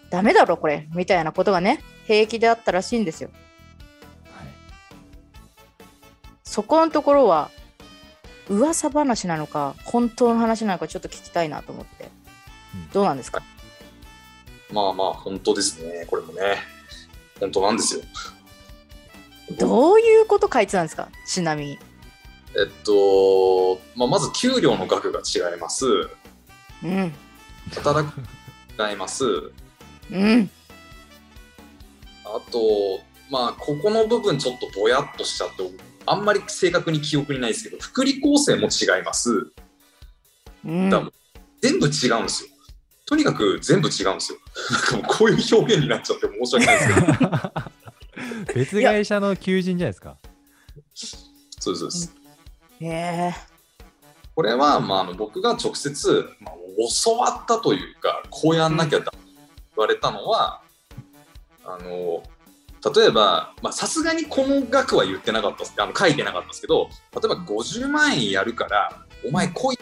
[0.09, 3.29] ダメだろ、これ、みたいなことがね、平気であったらしいんですよ。
[4.35, 4.47] はい、
[6.43, 7.51] そこのところは、
[8.49, 12.05] 噂話なのか、本当の話なのか、ちょっと聞きたいなと思って。
[12.05, 13.41] うんどうなんですか？
[14.71, 16.05] まあまあ、本当ですね。
[16.07, 16.57] これもね。
[17.39, 18.01] 本当なんですよ。
[19.57, 21.09] どういうこと書いてたんですか？
[21.25, 21.79] ちなみに。
[22.55, 25.85] えっと、まあ、まず給料の額が違います。
[26.83, 27.13] うん。
[27.75, 28.21] 働く
[28.79, 29.23] 違います。
[30.11, 30.49] うん。
[32.25, 32.59] あと、
[33.29, 35.69] まあ、ここの部分ちょっとぼやっとしちゃって、
[36.05, 39.51] あんまり正確に記憶にないですけど、福利厚生も違います。
[40.65, 40.89] うん。
[40.89, 41.03] だ
[41.61, 42.49] 全部違うんですよ。
[43.05, 44.39] とにかく全部違うんですよ。
[44.71, 50.17] なんかもうこういう表現になっちゃって申し訳ないですけど、 別会社の求人じゃないですか。
[51.59, 52.13] そうですそうです。
[52.81, 53.35] へえ。
[54.35, 56.55] これは、まあ、あの僕が直接、まあ、
[57.03, 59.11] 教わったというか、こうやんなきゃだ、
[59.79, 60.61] 言われたのは、
[61.63, 62.21] あの、
[62.95, 69.77] 例えば、まあさすがにこの額は言ってなかったあの書いてなかったですけど、例えば50万円やるから、お前来いっ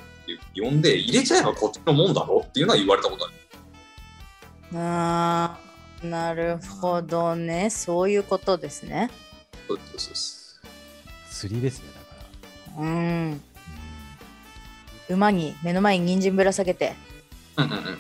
[0.55, 3.33] て呼んで入れちゃえばこっちのもんだろっていうのは言われたことある。
[4.75, 7.69] あーなるほどね。
[7.69, 9.09] そういうことですね。
[9.67, 10.61] そうですそうです。
[11.31, 12.83] 釣りですね、だから。
[12.83, 12.95] うん。
[12.95, 12.99] う
[13.33, 13.41] ん
[15.09, 16.93] 馬に目の前に人参ぶら下げて、
[17.55, 17.97] うんうんうん。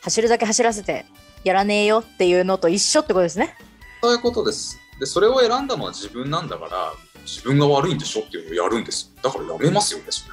[0.00, 1.04] 走るだけ走らせて、
[1.46, 3.54] やらねえよっていうのと一緒ってことですね。
[4.02, 4.80] そういうことです。
[4.98, 6.92] で、それを選んだのは自分なんだから、
[7.24, 9.22] 自分が悪いんでしょっていうのをやるんですよ。
[9.22, 10.28] だからやめますよね、そ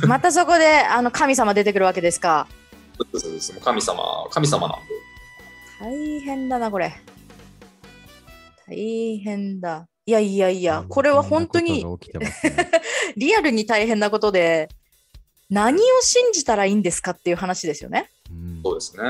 [0.00, 0.08] れ。
[0.08, 2.48] またそこであの神様出てくるわけですか。
[3.14, 4.94] そうです神様、神様なんで。
[5.78, 6.94] 大変だな、これ。
[8.66, 9.86] 大変だ。
[10.06, 11.98] いやいやいや、これは本当にね
[13.16, 14.70] リアルに大変なことで、
[15.50, 18.10] 何を信じたらいいんですかっていう話ですよね。
[18.30, 19.02] うんそうですね。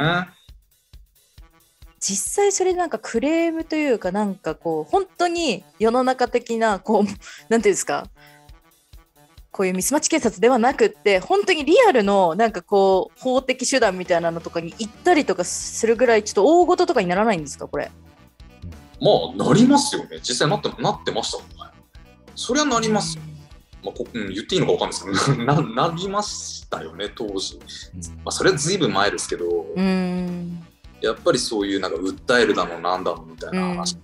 [2.05, 7.05] 実際それなんかクレームというかなんかこう本当に世の中的なこう
[7.49, 8.09] なんていうんですか？
[9.53, 17.69] こういうミスマッチ警察ではなくって本当にリアルのなんかこう法的手段みたいなのとかに行ったりとかするぐらいちょっと大事とかにならないんですか？
[17.69, 17.91] これ
[19.01, 19.11] ま
[19.45, 20.19] あ、なりますよね。
[20.23, 21.55] 実際なってなってましたもんね。
[22.35, 23.17] そりゃなります。
[23.85, 27.57] まあこうん、言っていいのかわかんないですけど、 ななりましたよね、当時。
[27.57, 27.61] うん
[28.19, 30.67] まあ、それはずいぶん前ですけど、うーん
[31.03, 33.99] やっぱりそういうなんか訴えるだのなんだのみたいな話、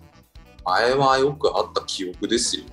[0.65, 2.65] 前はよくあった記憶ですよ。
[2.65, 2.73] いや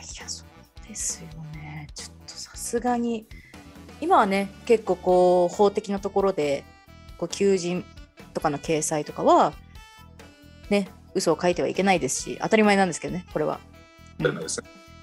[0.00, 1.88] いや、そうですよね。
[1.94, 3.26] ちょっとさすがに、
[4.00, 6.64] 今はね、結構こう、法的なところで、
[7.18, 7.84] こう求人
[8.34, 9.52] とかの掲載とかは、
[10.70, 13.58] ね、嘘を書いてはいけないですし、当たり前なんですけどね、これは。
[14.20, 14.40] うん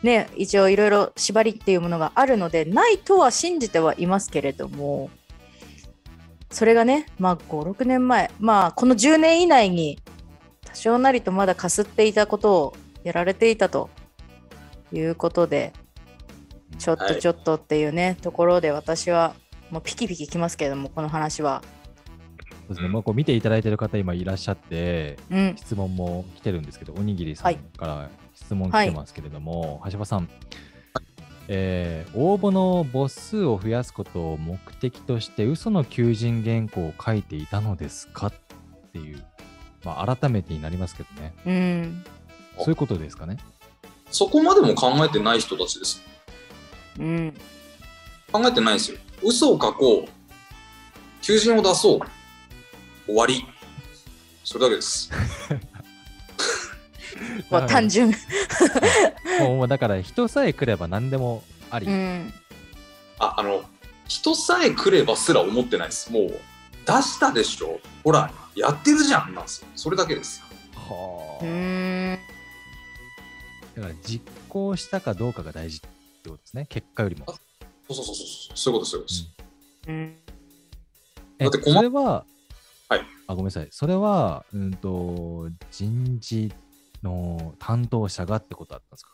[0.04, 5.10] ね、一応いろいろ縛りっていうものがあるので、ないとは信じてはいますけれども、
[6.54, 10.00] それがね、まあ5、6年前、まあこの10年以内に
[10.66, 13.90] 多少なりとまだかすっていたことをやられていたと。
[14.94, 15.74] いうことで、
[16.78, 19.36] ちょっはいとちょっとっていうね、ところで私は
[19.72, 21.64] もうピキピキきますけれども、この話は。
[22.68, 25.56] そうですね、もうこう見ていただいてる方今いらっしゃって、うん。
[25.58, 30.30] 質問も来てるんですけど、おにぎりさはいんから質問来てますけれども、橋場さん、
[31.48, 38.34] えー応募の母数を増やすことを目的として、嘘の求人原稿を書いていたのですかっ
[38.92, 39.24] ていう、
[39.84, 42.06] まあ、改めてになりますけどね、うん。
[42.60, 43.38] そういうことですかね？
[44.12, 46.02] そこまでも考えてない人たちです。
[47.00, 47.34] うん。
[48.32, 48.98] 考えてないですよ。
[49.24, 50.10] 嘘を書こう。
[51.22, 52.00] 求人を出そう。
[53.08, 53.44] 終わり。
[54.44, 55.10] それだけです。
[57.50, 58.10] まあ単純。
[59.40, 61.88] もうもうだから人さえ来れば何でもあり。
[61.88, 62.34] うん。
[63.20, 63.64] あ、あの、
[64.08, 66.12] 人さえ来ればすら思ってないです。
[66.12, 66.40] もう、
[66.86, 67.80] 出したでしょ。
[68.04, 69.34] ほら、やってるじゃん。
[69.34, 69.68] なんですよ。
[69.76, 70.42] それだけです。
[70.76, 72.20] はうあん。
[73.76, 75.88] だから実行したかどうかが大事って
[76.30, 77.26] ことですね、結果よりも。
[77.26, 78.58] そうそうそうそう。
[78.58, 78.92] そういうことです。
[78.92, 79.28] そういうことです。
[79.88, 80.16] うん。
[81.40, 82.26] えだって困っそれは、
[82.90, 83.68] はいあ、ごめんなさい。
[83.72, 86.52] それは、うんと、人事
[87.04, 89.12] の担当者がってことだったんですか？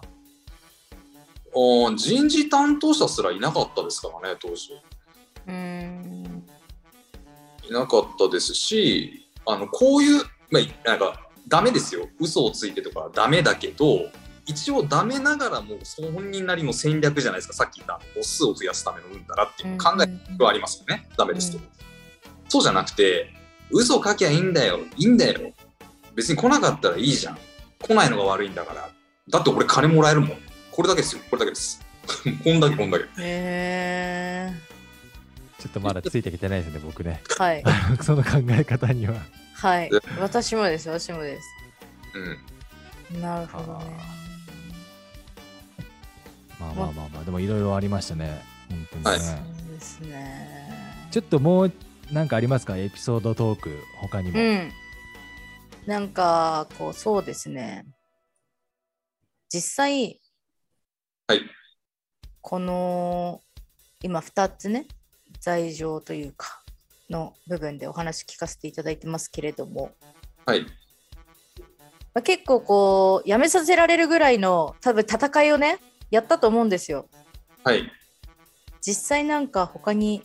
[1.52, 4.70] あー人事担当者すらいなかったですからね、当時。
[5.48, 6.46] うん。
[7.68, 12.08] いなかったですし、あのこういう、まあ、なんか、ダメですよ。
[12.20, 14.12] 嘘をついてとかダメだけど、
[14.46, 17.54] 一応ダメながらも、その本人なりの戦略じゃないですか。
[17.54, 21.08] さっき言った母数を増やすためのうんだらっていう考えはありますよね。
[21.18, 21.64] ダメですけど。
[22.48, 23.34] そうじゃなくて、
[23.72, 24.80] 嘘書きゃいいんだよ。
[24.98, 25.52] いいんだよ。
[26.16, 27.38] 別に来なかったらいいじゃん。
[27.82, 28.90] 来ないのが悪いんだから。
[29.30, 30.38] だって俺金もらえるもん。
[30.72, 31.22] これだけですよ。
[31.30, 31.82] これだけです。
[32.44, 33.06] こんだけこんだけ。
[33.06, 34.54] へえ。
[35.60, 37.22] ちょっとまだついてきてないですね、僕ね。
[37.38, 37.64] はい。
[38.02, 39.16] その考え方には。
[39.54, 39.90] はい。
[40.20, 40.90] 私もです。
[40.90, 41.48] 私もです。
[43.12, 43.22] うん。
[43.22, 43.86] なるほどね。
[46.60, 48.42] まあまあまあまあ、でもいろいろありましたね。
[48.70, 49.12] 本当にね。
[49.12, 51.08] はいそうですね。
[51.12, 51.74] ちょっともう、
[52.12, 52.78] なんかありますか？
[52.78, 54.40] エピソードトーク、他にも。
[54.40, 54.72] うん。
[55.86, 57.86] なんか、こう、そうですね。
[59.50, 60.22] 実際、
[61.28, 61.42] はい。
[62.42, 63.42] この、
[64.02, 64.88] 今2つね、
[65.40, 66.64] 罪状というか、
[67.10, 69.92] の部分でお話聞かせていただいてますけれども、
[70.46, 70.66] はい。
[72.14, 75.80] まあ、結構こう、やめさせられるぐらいの多分戦いをね、
[76.12, 77.08] やったと思うんですよ。
[77.64, 77.92] はい。
[78.82, 80.24] 実際なんか他に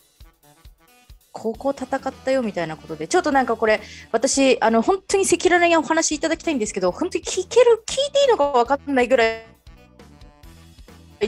[1.34, 3.80] 高校戦ったよみたいなことでちょっとなんかこれ
[4.12, 9.42] 私あの本当に赤裸々にお話しいただきたいんですけど本当に聞ける聞いていいのか分かんないぐらい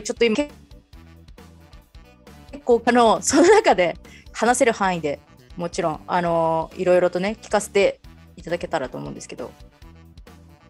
[0.03, 0.51] ちょっと今結
[2.65, 3.97] 構あのその中で
[4.33, 5.19] 話せる範囲で
[5.57, 8.01] もちろんあのいろいろとね聞かせて
[8.37, 9.51] いただけたらと思うんですけど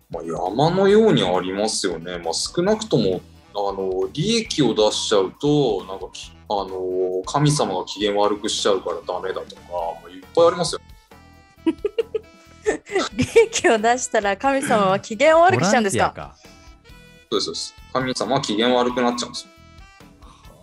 [0.08, 2.18] まあ、山のようにありますよね。
[2.18, 3.20] まあ、少なくとも
[3.58, 9.62] あの利益を出しちゃうとなんかきあの神様が機嫌悪くしちゃうからダメだとか、
[10.02, 10.80] まあ、いっぱいありますよ。
[13.16, 16.10] 利益を出したら神様は機嫌を悪くしちゃうんですか？
[16.10, 16.36] か。
[17.30, 17.74] そうですそうです。
[17.92, 19.50] 神様は機嫌悪くなっちゃうんですよ。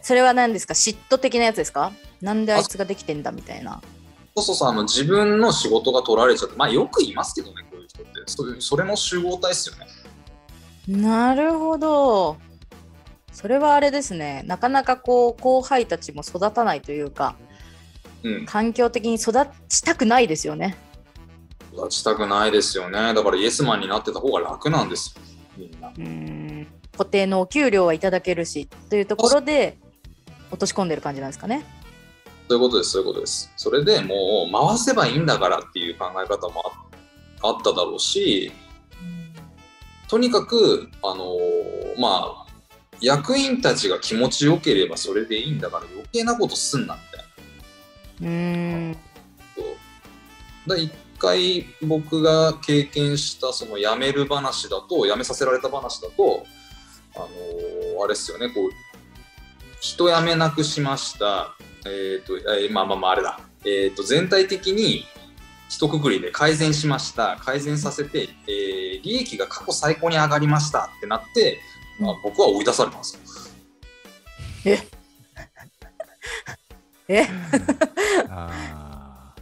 [0.01, 0.73] それは何ですか？
[0.73, 1.91] 嫉妬的なやつですか？
[2.21, 3.81] なんであいつができてんだみたいな。
[4.35, 9.87] そうそうそうあの自分の仕事が取られちゃってまあよく言いますけどねこういう人ってそれそれの集合体ですよね。
[10.87, 12.37] なるほど。
[13.33, 14.43] それはあれですね。
[14.45, 17.35] なかなかこう後輩たちも育たないというか、
[18.23, 19.33] うん、環境的に育
[19.67, 20.77] ちたくないですよね。
[21.73, 23.13] 育ちたくないですよね。
[23.13, 25.21] だからイエスマンになってた方が楽なんですよ。
[25.57, 25.89] みんな。
[25.89, 26.67] うーん。
[26.91, 29.77] 固定のお給料はいただけるしというところで
[30.51, 31.65] 落とし込んでる感じなんですかね。
[32.47, 33.51] そういうことです、そういうことです。
[33.57, 36.63] それでもう回せばいいんだからっていう考え方も
[37.41, 38.51] ああっただろうし、
[40.07, 42.42] とにかく、あのーまあ、
[43.03, 47.25] 役員たちが気持ちよければそれでいいんだから余計なことすんなみたい
[48.21, 48.29] な。
[48.29, 48.97] ん。
[50.65, 56.45] で一回僕が経験したその辞める話だと辞めさせられた話だと
[57.15, 58.69] あのーあれですよねこう
[59.81, 65.05] 人辞めなくしましたえっ、と、えーまあまあまああれだえっ、と全体的に
[65.67, 71.59] 一括りで改善しました改善させて、えー利益が過去最高に上がりましたってなって
[71.99, 73.19] うんあ僕は追い出されます。
[74.65, 74.79] え？
[78.29, 79.33] あ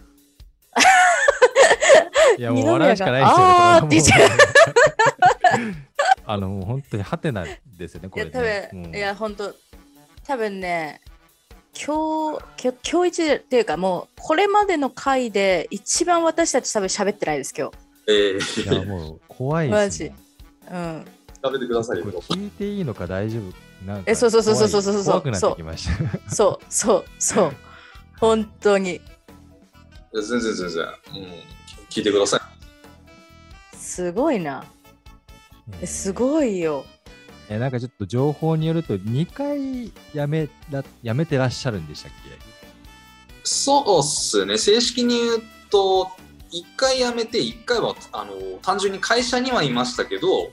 [2.36, 2.38] ー。
[2.40, 3.44] いやもう笑うしかないですよね。
[3.44, 4.30] あーって言っちゃう。
[4.30, 4.36] こ
[5.48, 5.76] れはもう
[6.26, 7.46] あのもう本当にハテナ
[7.78, 8.70] ですよね、これ、いや多ね。
[8.72, 8.88] 分、う。
[8.88, 9.56] んいや本当
[10.26, 11.02] 多分ね
[11.74, 17.72] 今日今日今日一っていうかもうこれまでの回で一番私たち多分喋ってないです今
[18.08, 20.16] えいやー、もう怖いです、ね。
[20.70, 21.06] 日うん
[21.44, 22.06] 食べてくださいよ。
[22.06, 23.88] 聞いていいのか大丈夫？
[23.88, 25.90] なんかえそうそうそうそうそうそうそう怖くなってきまし
[26.28, 26.34] た。
[26.36, 27.52] そうそうそう
[28.20, 29.02] 本当に
[30.14, 30.84] 全然全然。
[30.84, 30.94] うん。
[31.90, 33.78] 聞いてください。
[33.78, 34.64] すごいな
[35.82, 36.86] えすごいよ
[37.50, 42.30] えなんかちょっと情報によると2回辞めら辞めてらっしゃるんでしたっけ？
[43.44, 44.58] そうっすね。
[44.58, 46.12] 正式に言うと、
[46.52, 50.52] 1回辞めて、1回はあの単純に会社にはいましたけど、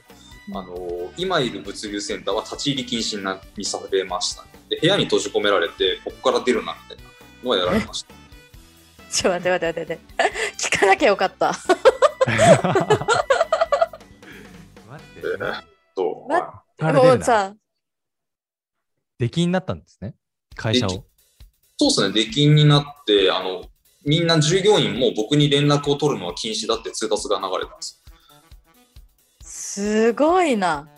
[0.51, 4.49] あの今いる物流センターは立ち入り禁止にされました、ね。
[4.71, 7.09] で部屋に閉じ込められて、ここから出るなみたいな。
[7.43, 8.15] のはやられました。
[9.11, 10.59] ちょ待って待って待って待って。
[10.69, 11.53] 聞かなきゃよかった。
[11.53, 11.63] 待
[14.97, 15.21] って。
[15.21, 15.39] で
[15.95, 17.55] とまはもうさ。
[19.19, 20.15] 出禁になったんですね？
[20.55, 20.91] 会社を？
[20.91, 20.97] 出
[21.79, 23.65] そうですね、出禁になってあの、
[24.05, 27.98] みんな従業員も僕に連絡を取るのは禁止だって通達が流れたんです。
[29.79, 30.89] すごいな。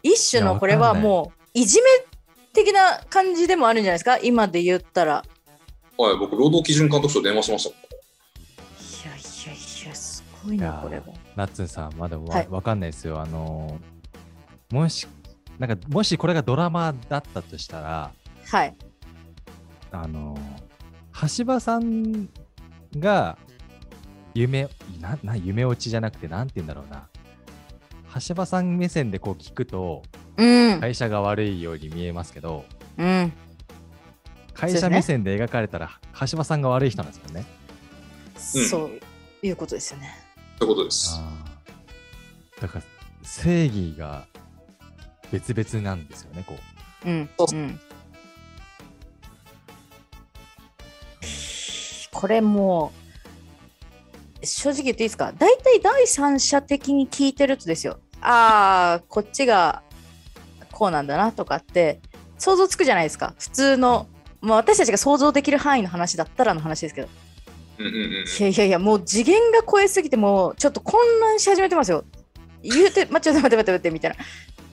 [0.00, 1.88] 一種のこれはもういじめ
[2.52, 4.18] 的な感じでもあるんじゃないですか？
[4.18, 5.24] 今で言ったら。
[5.98, 7.70] はい、僕、労働基準監督署電話しました。
[7.70, 7.72] い
[9.10, 11.04] やいやいやすごいなこれは。
[11.34, 12.48] ナッツンさんまだわ,、はい。
[12.48, 13.20] わかんないですよ。
[13.20, 13.76] あの
[14.70, 15.08] もし
[15.58, 18.12] なんかもしこれがドラマだったとしたら
[18.52, 18.76] はい。
[19.90, 20.38] あの
[21.36, 22.28] 橋場さん
[22.96, 23.36] が
[24.32, 24.68] 夢
[25.00, 27.08] なな夢落ちじゃなくてなんて言うんだろうな
[28.28, 30.02] 橋場さん目線でこう聞くと
[30.36, 32.64] うん、会社が悪いように見えますけど
[32.98, 33.32] うん。
[34.54, 35.98] 会社目線で描かれたら
[36.28, 37.44] 橋場さんが悪い人なんですよね。
[38.54, 38.68] うん。
[38.68, 39.00] そう
[39.46, 40.14] いうことですよね。
[40.58, 41.10] ということです。
[41.18, 42.62] あー。
[42.62, 42.84] だから
[43.22, 44.26] 正義が
[45.30, 46.54] 別々なんですよねこ
[47.04, 47.08] う。
[47.08, 47.54] うん、そう。
[47.54, 47.80] うん、
[52.12, 52.92] これも
[54.42, 55.32] う正直言っていいですか？
[55.32, 57.98] 大体第三者的に聞いてるとですよ
[58.28, 59.82] ああこっちが
[60.72, 62.00] こうなんだなとかって
[62.38, 63.34] 想像つくじゃないですか。
[63.38, 64.08] 普通の、
[64.40, 67.08] まあ、私たちが想像できる範囲の話だったらの話ですけど。
[67.78, 68.02] うんうんうん。
[68.02, 72.04] いやいやいやもう次元が超えすぎてもうちょっと混乱し始めてますよ。
[72.62, 74.16] 言うて、ま、ちょっと待って待って待ってみたいな。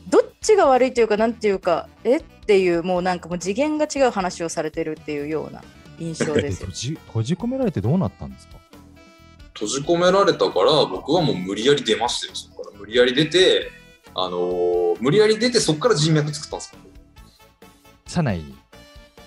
[0.10, 5.64] どっちが悪いというかなんていうかえっていうもうなんかもう次元が違う話をされてるっていうような
[6.00, 6.68] 印象でですよ。
[6.68, 8.58] 閉じ閉じ込められてどうなったんですか？
[9.54, 12.34] 閉じ込められたから、僕はもう無理やり出ましたよ。
[12.84, 13.72] 無理やり出て、
[14.14, 16.80] あのー無理やり出て、そこから人脈作ったんですよ。
[18.06, 18.58] 社内に？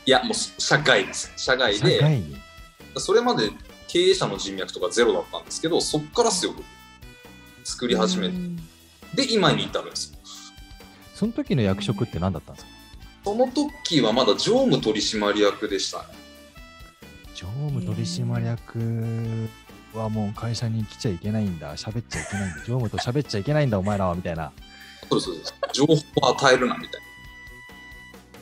[0.04, 1.32] いや、もう社外です。
[1.38, 2.36] 社外社で、外に？
[2.98, 3.48] それまで
[3.88, 6.66] 経営者の人脈とかゼロだったんですけど、そこからっすよ、僕
[7.64, 8.34] 作り始めて。
[8.34, 8.56] うん
[9.14, 10.18] で、今に至るんですよ。
[11.14, 12.72] その時の役職って何だったんですか？
[13.24, 16.04] その時はまだ常務取締役でしたね。
[17.34, 19.48] 常務取締役
[19.96, 21.76] はもう会社に来ちゃいけないんだ。
[21.76, 22.58] 喋っちゃいけないんだ。
[22.58, 24.52] 常務と喋っちゃいけないんだお前らはみたいな。
[25.08, 25.54] そうですそうです。
[25.72, 27.00] 情報を与えるな、みたい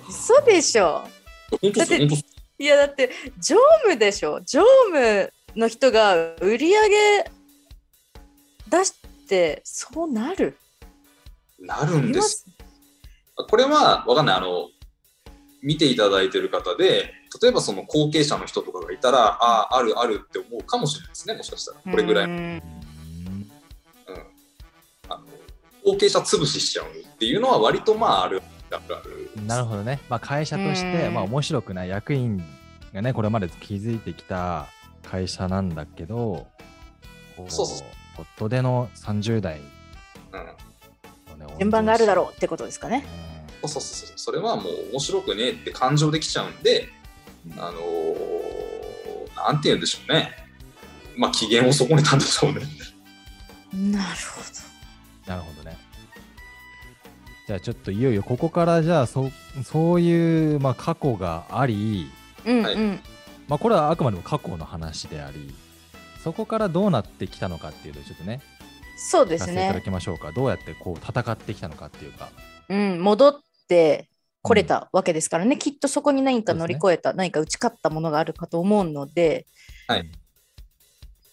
[0.08, 1.04] 嘘でしょ。
[1.50, 2.08] だって
[2.58, 4.40] いやだって常務でしょ。
[4.42, 7.30] 常務の人が売り上げ
[8.68, 8.94] 出し
[9.28, 10.56] てそうなる。
[11.60, 12.46] なるんです。
[13.48, 14.36] これはわかんない。
[14.36, 14.68] あの
[15.64, 17.10] 見ていただいてる方で
[17.42, 21.78] 例えばその後継者の人とかがいたらあああるあるって思うかもしれないですねもしかしたら。
[21.90, 22.32] これぐらい、うん。
[22.32, 22.62] うん。
[25.08, 25.24] あの
[25.84, 29.30] 後継者潰ししちゃうっていうのは割とまああるあるある。
[29.46, 31.14] なるほどね、まあ、会社として、うん。
[31.14, 32.44] まあ、面白くない役員
[32.92, 34.66] がねこれまで築いてきた
[35.02, 36.46] 会社なんだけど
[37.36, 37.88] こそうそうそう。
[38.16, 41.58] ホットでの30代うん。
[41.58, 43.00] 順番があるだろううってことですかね。
[43.00, 43.33] そう
[43.68, 46.88] そうそうそうそれはもう面白くねえって感情できちゃうんで
[47.56, 48.54] あのー
[49.36, 50.30] なんて言うんでしょうね。
[51.16, 52.60] まあ機嫌を損ねたんでしょうね。
[53.72, 54.42] なるほ
[55.26, 55.76] なるほどね。
[57.46, 59.30] じゃあちょっといよいよここからじゃあそ
[59.64, 62.10] そういう、まあ、過去があり、
[62.44, 62.52] ど。
[62.52, 62.64] うんうん。
[62.64, 62.76] はい
[63.46, 65.54] まあ、これはあくまでも過去の話であり
[66.22, 68.40] そこからどうなってきたのかっていうのをちょっとね
[68.96, 69.82] そうです聞かせていただね。
[69.82, 72.30] きましょうか、どうやってこう戦ってきたのかっていうか。
[72.70, 74.08] うん、戻って
[74.42, 79.46] これたわけですからね、きっとそこに何か乗り越えた、何か打ち勝ったものがあるかと思うので、
[79.88, 80.10] はい。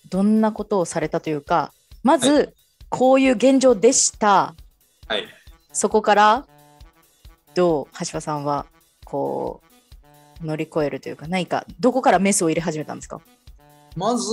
[0.09, 1.73] どんなことをされたというか、
[2.03, 2.47] まず、は
[2.89, 4.53] こういう現状でした。
[5.07, 5.25] はい。
[5.71, 6.45] そこから
[7.55, 8.65] どう橋場さんは
[9.05, 9.61] こ
[10.43, 13.21] う乗り越えるというか何かどこからメスを入れ始めたんですか？
[13.95, 14.23] まず、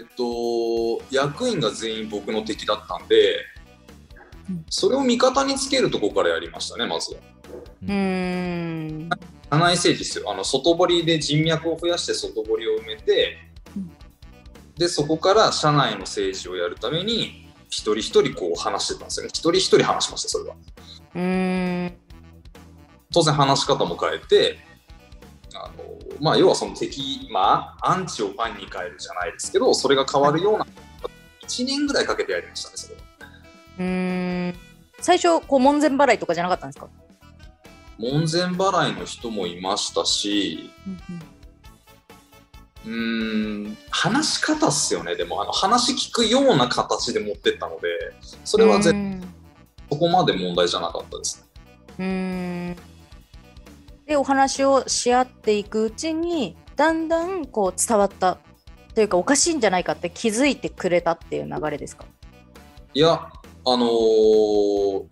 [0.00, 3.57] えっと、役員が全員僕の敵だったんで、うん
[4.70, 7.20] それを味方につけるとこからやりましたね、まずは。
[7.82, 9.10] うーん
[9.50, 10.30] 社内政治ですよ。
[10.30, 13.38] あの外堀で人脈を増やして外堀を埋めて、
[13.76, 13.90] うん
[14.78, 19.30] で、そこから社内の政治をやるために、一人一人こう話してたんですよね。
[19.30, 20.56] 一人一人話しました、それは。
[21.16, 21.92] うーん
[23.12, 24.58] 当然話し方も変えて、
[25.54, 30.66] あのまあ、要はその敵、まあ、アンチをファンに変えるじゃないですけど、それが変わるような、
[31.42, 33.00] 1年ぐらいかけてやりましたね、それは。
[33.78, 34.54] うーん。
[35.00, 36.88] 最初こう門前払いとかじゃなかったんですか、
[37.98, 40.70] 門前払いの人もいましたし、
[42.84, 47.88] うーん、話し方っすよね、でも、あの話聞くような形で持ってったので、
[48.20, 49.20] そそれはぜん。
[49.90, 51.44] そこまで問題じゃなかったです。
[51.98, 51.98] ね。
[51.98, 52.76] うーん。
[54.06, 58.38] でお話をし合っていくうちにだんだんこう伝わった
[58.94, 62.06] というかおかしいんじゃないかって気づいてくれたっていう流れですか？
[62.94, 63.30] いや、
[63.64, 65.04] あのー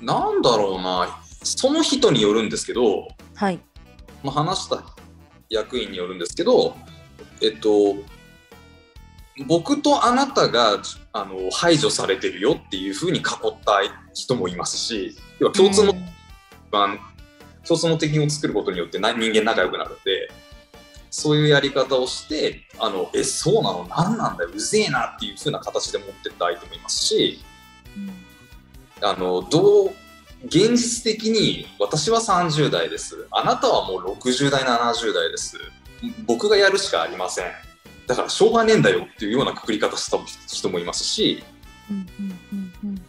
[0.00, 3.60] なんだろうな、その人によるんですけど、はい。
[4.22, 4.82] まあ、話した
[5.50, 6.74] 役員によるんですけど、
[7.42, 7.96] えっと、
[9.46, 10.80] 僕とあなたが
[11.12, 13.24] あの排除されてるよっていうふうに囲っ
[13.62, 13.80] た
[14.14, 15.94] 人もいますし、要は共通の、
[16.72, 16.96] あの
[17.66, 20.30] 共通の敵を作ることによってな人間仲良くなるんで、
[21.10, 23.86] そういうやり方をして、あのえ、そうなの？
[23.86, 27.44] 何なんだよ、うぜえなっていうふうな形で持ってった相手もいますし、
[29.02, 29.90] あのどう
[30.44, 33.26] 現実的に私は30代です。
[33.30, 35.58] あなたはもう60代70代です。
[36.26, 37.46] 僕がやるしかありません。
[38.06, 39.04] だからしょうがねえんだよ。
[39.04, 41.42] っていうようなくくり方した人もいますし。
[41.90, 43.02] うんうんうんうん。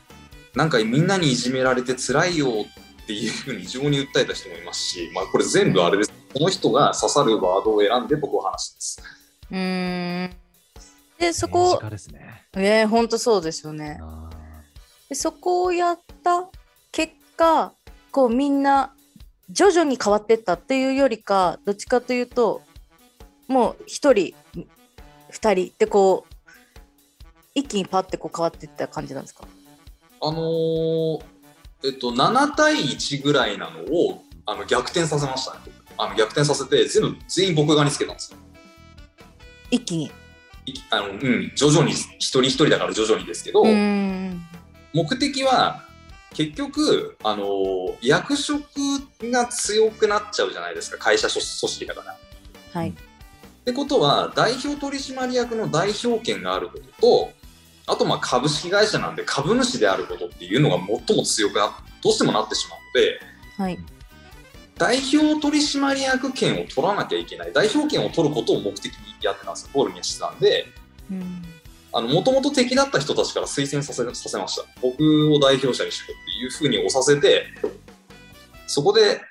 [0.53, 2.65] なんかみんなにいじめられて辛いよ
[3.03, 6.13] っていうふうに異常に訴えた人もいますし、まあ、これ全部あれです。
[6.33, 9.03] この人が刺さるワードを選んで僕は話してます。
[9.51, 10.35] うーん。
[11.17, 12.47] でそこ家ですね。
[12.53, 13.99] えー、ほんとそうですよね。
[14.01, 14.29] あ
[15.11, 16.47] でそこをやった
[16.93, 17.73] 結果
[18.11, 18.93] こうみんな
[19.49, 22.61] 徐々に変わってったっていうよりかどっちかというと
[23.49, 24.33] もう1人2
[25.65, 26.33] 人ってこう
[27.53, 29.43] 一気にパッてこう変わっていった感じなんですか？
[30.21, 31.21] あのー
[31.83, 35.59] えっと7対1ぐらいなのをあの逆転させましたね。
[35.97, 38.37] あの逆転させて全部全員僕側につけたんですよ。
[39.71, 40.05] 一気に。
[40.65, 44.41] いあのうん、徐々に一人一人だから徐々にですけど、うーん
[44.93, 45.83] 目的は
[46.33, 48.61] 結局あの役職
[49.23, 52.13] が強くなっちゃうじゃないですか会社組織だから。
[52.13, 52.17] っ
[52.73, 52.93] はい。
[53.65, 57.31] てことは代表取締役の代表権があることと
[57.85, 61.71] あとまあ株式会社なんで株主であることっていうのが最も強くな
[62.01, 63.19] どうしてもなってしまうので
[63.57, 63.79] はい。
[64.77, 67.53] 代表取締役権を取らなきゃいけない。
[67.53, 70.65] 代表権を取ることを目的にやってたんですゴールにしてたんで。
[71.11, 71.50] うん
[71.93, 74.65] もともと敵だった人たちから推薦させさせました。
[74.81, 77.45] 僕を代表者にしろっていうふうに押させて、
[78.67, 79.21] そこで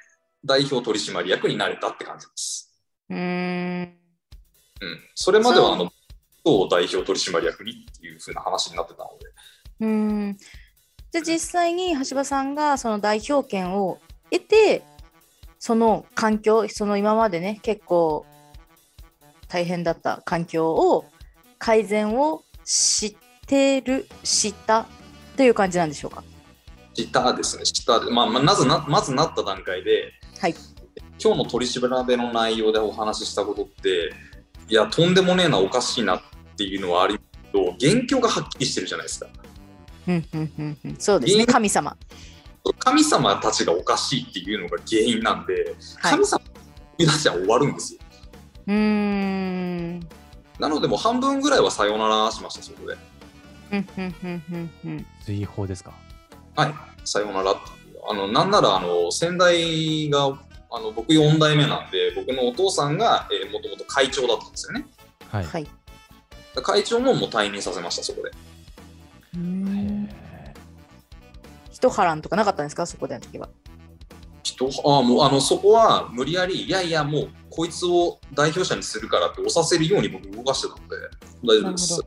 [0.44, 2.70] 代表取締役になれたって感じです。
[3.08, 5.00] うーんうん。
[5.14, 5.90] それまでは、あの、
[6.44, 9.26] 党代表取締役にっていうふうな話になってたので、
[9.80, 10.36] うーん
[11.12, 13.98] で実際に橋場さんがその代表権を
[14.30, 14.82] 得て
[15.58, 18.24] その環境その今までね結構
[19.48, 21.04] 大変だった環境を
[21.58, 23.16] 改善をし
[23.48, 24.86] てるした
[25.36, 26.22] という感じなんでしょうか？
[26.94, 27.98] したですね、した。
[27.98, 30.54] で、まあ、まずな、まずなった段階で、はい。
[31.22, 34.12] 今日の取り調べの内容でお話ししたことって、
[34.68, 36.22] いや、とんでもねえな、おかしいなっ
[36.56, 39.26] ていうのはありますけど、元凶がはっきりしてるじゃないですか。
[40.06, 40.96] うんうんうんうん。
[40.96, 41.46] そうですね。
[41.46, 41.96] 神様。
[42.78, 46.12] 神様たちがおかしいっていうのが原因なんで、はい。
[46.12, 46.40] 神様
[46.98, 48.00] に出しは終わるんですよ。
[48.68, 50.08] うーん
[50.60, 52.96] なのでもう半分ぐらいはさよならしました、そこで。
[53.72, 55.92] うんうんうんうんうん追放ですか。
[56.56, 57.54] はい、さよなら。
[58.08, 60.38] あの、なんなら、あの、先代が、
[60.70, 64.86] あの、僕4代目なんで、僕のお父さんが、えー、もともと会長だったんですよね。
[65.28, 65.44] はい。
[65.44, 65.68] はい
[66.62, 68.32] 会長ももう退任させました、そこで。
[71.70, 73.48] 一波乱とかなかったんですかそこでの時は
[74.42, 74.70] 人？
[74.84, 80.96] あもうあのそこは無理やり、いやいや、もうこいつを代表者にするからって押させるように僕動かしてたので、
[81.42, 82.00] 大丈夫です。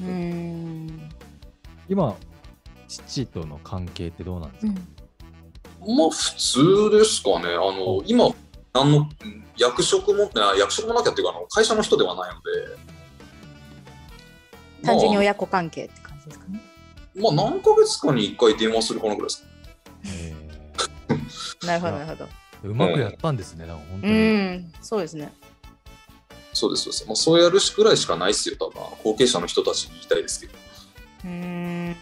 [0.00, 1.00] うーんー
[1.88, 2.16] 今、
[2.88, 7.48] 父との関係ってどうなんですか、うんまあ普通ですかね。
[7.48, 8.28] あの今
[8.72, 12.92] 何のうん役職もあ役職もなきゃっていうかあの会社の人ではないので。
[14.84, 16.60] 単純にまあ、親子関係って感じですかね？
[17.16, 19.48] まあ何ヶ月かに1回電話するかなぐらいですか。
[20.06, 20.31] え
[21.66, 22.24] なるほど、なるほど。
[22.24, 22.28] ー
[22.70, 24.16] うまくやったんですね、だから本当うに。
[24.16, 25.32] ん、そうですね。
[26.52, 27.06] そうです、そうです。
[27.06, 28.82] もうそうやるしくらいしかないっすよ、多分。
[29.04, 30.52] 後継者の人たちに言いたいですけど。
[31.24, 31.96] うん。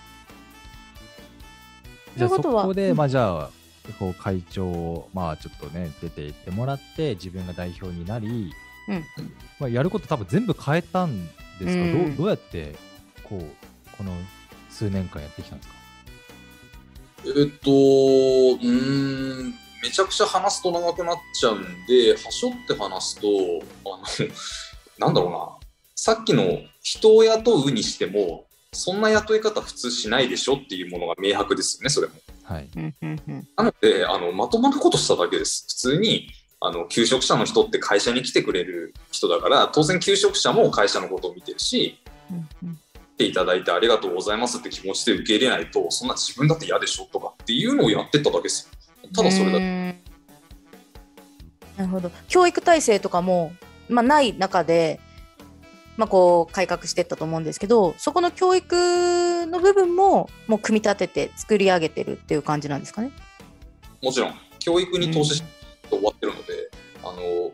[2.16, 3.50] じゃあそということはこで、うんまあじゃあ、
[3.98, 8.52] こう会長を、まあちょっとね、出て行ってもらって、自分が代表になり、
[8.88, 9.04] うん
[9.60, 11.30] まあ、やること多分全部変えたんで
[11.60, 12.74] すか、うんどうどうやって、
[13.24, 14.12] こう、この
[14.68, 15.74] 数年間やってきたんですか？
[17.24, 23.28] えっと、うーん、めちゃくちゃ話すと長くなっちゃうんで、はしょって話すと、
[23.84, 24.04] あの、
[24.98, 32.14] なんだろうな、さっきの人を雇うにしても、そんな雇い方普通しないでしょっていうものが明白ですよね、それも。
[32.44, 32.68] はい。
[32.76, 35.66] うんうんうんなので、あのまともなことしただけです。
[35.68, 36.28] 普通に
[36.60, 41.98] あの求職者の人って会社に来てくれる人だから、当然求職者も会社のことを見てるし、
[42.30, 42.80] うんうん
[43.20, 48.70] 来ていただいてありがとうございますって気持ちで受け入れないと、そんな自分だって嫌でしょとかっていうのをやってっただけです
[49.02, 49.08] よ。
[49.14, 49.58] ただそれだけ。
[49.58, 49.94] うん
[51.76, 53.52] なるほど教育体制とかも、
[53.88, 55.00] まあ、ない中で、
[55.96, 63.12] まあ、こう改革していったと思うんですけどそこの教育の部分ももう組み立てて作り上げてるっていう感じなんですかね？
[64.02, 65.48] もちろん、教育に投資して
[65.88, 66.70] 終わってるので、
[67.02, 67.52] あの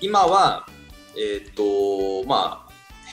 [0.00, 0.68] 今は、
[1.16, 2.63] えっ、と、まあ、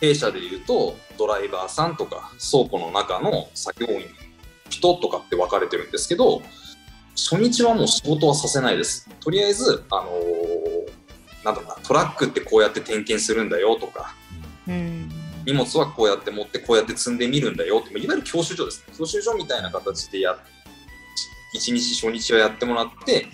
[0.01, 4.07] 弊社でいうと、ドライバーさんとか、倉庫の中の作業員、
[4.69, 6.41] 人とかって分かれてるんですけど、
[7.15, 9.07] 初日はもう仕事はさせないです。
[9.19, 10.11] とりあえず、あの
[11.43, 14.15] なんだろうな、トラックってこうやって点検するんだよとか、
[14.67, 15.09] うん。
[15.45, 18.83] 荷物はこうやって持ってこうやって積んでみるんだよっていわゆる教習所です。
[18.87, 20.37] ね教習所みたいな形でや
[21.53, 23.27] 一日初日はやってもらって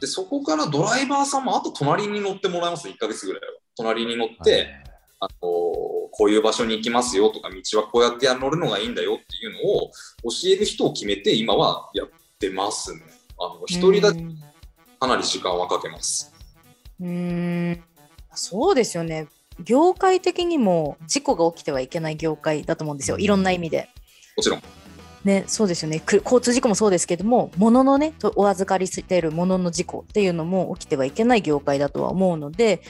[0.00, 2.88] でそこからドライバーさんもあと隣に乗ってもらいます。
[2.88, 3.48] 1ヶ月ぐらいは。
[3.76, 4.83] 隣に乗って、
[5.20, 9.90] あのこういう場所に行きますよとか道はこうやって乗るのがいいんだよっていうのを
[10.24, 12.08] 教える人を決めて今はやっ
[12.38, 13.00] てますね。
[13.38, 14.38] あの一人だけうん
[15.04, 16.32] かなり時間はかけます。
[17.00, 17.82] うん。
[18.34, 19.28] そうですよね。
[19.62, 23.18] 業界的にも事故が起きてはいけない業界だと思うんですよ。
[23.18, 23.90] いろんな意味で。
[24.36, 24.62] もちろん。
[25.24, 26.00] ね、そうですよね。
[26.00, 32.82] く交通事故もそうですけども物のねとお預かりしているものの事故っていうのも起きてはいけない業界だとは思うので、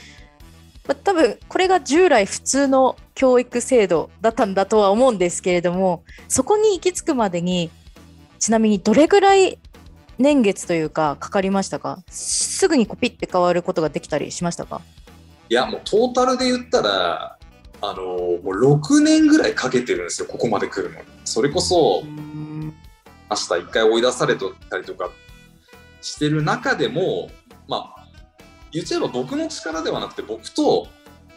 [0.87, 7.70] まあ、多分これが従来普通の教育制度だったんだとは思うんですけれどもそこに行き着くまでに
[8.39, 9.59] ちなみにどれぐらい
[10.18, 12.03] 年月というかかかりましたか？
[12.09, 14.80] すぐにこうピッて変わることができたりしましたか？
[15.49, 17.39] いやもうトータルで言ったら
[17.80, 21.07] あのもう6年ぐらいかけてるんですよここまで来るのに。
[21.24, 22.74] それこそうん。
[23.30, 25.11] 明日一回追い出されたりとか
[26.03, 27.30] してる中でも
[27.66, 28.03] まあ
[28.75, 30.89] 言っちゃえば僕の力ではなくて僕と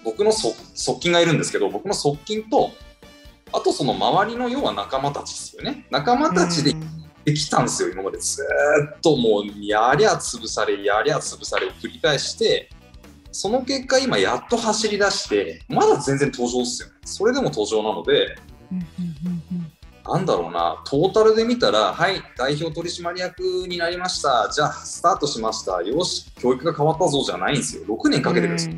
[0.03, 2.71] 僕の側近がいるんですけど僕の側近と
[3.53, 5.85] あとその周りの要は仲間たちですよね。
[5.89, 6.73] 仲間たちで
[7.23, 8.17] できたんですよ今まで。
[8.17, 8.41] ず
[8.97, 12.69] っともうやりゃ潰されやりゃ潰されを繰り返して
[13.31, 16.95] その結果今やっと走り出してまだ全然登場ですよね。
[17.05, 18.35] それでも登場なので
[18.71, 19.16] うんうん。
[20.07, 28.55] なんだろうな、トータルで見たら、はい、代表取締役になりました、じゃあスタートしました、よし、教育が変わったぞじゃないんですよ、6年かけてるん。
[28.55, 28.75] ですよ。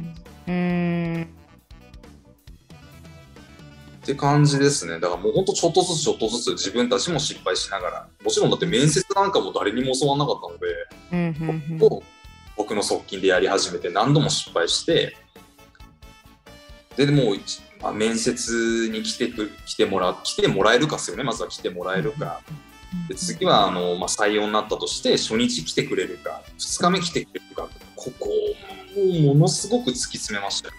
[4.01, 10.65] って感じですね、だからもう本当、ちょっとずつちょっとずつ自分たちも失敗しながら、もちろんだって面接なんかも誰にも教わらなかったので、
[11.11, 11.83] うんうんうん。
[11.83, 12.03] を
[12.57, 15.15] 僕の側近でやり始めて、何度も失敗して、
[16.95, 22.41] で、もう一、まあ、面接に来てく来てもら来てもらえるかですよね、まずは来てもらえるか。
[23.07, 28.29] で次はあの、まあ、採用になったとして初日来てくれるか2日目来てくれるかここ
[28.97, 30.71] をものすごく突き詰めました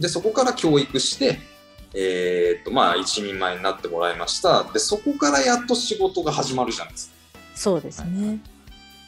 [0.00, 1.40] でそこから教育して、
[1.94, 4.64] えーっとまあ、一人前になってもらいました。
[4.72, 7.14] でそこからやっと仕事が始まるじゃないですか。
[7.54, 8.10] そうですね。
[8.14, 8.57] そうです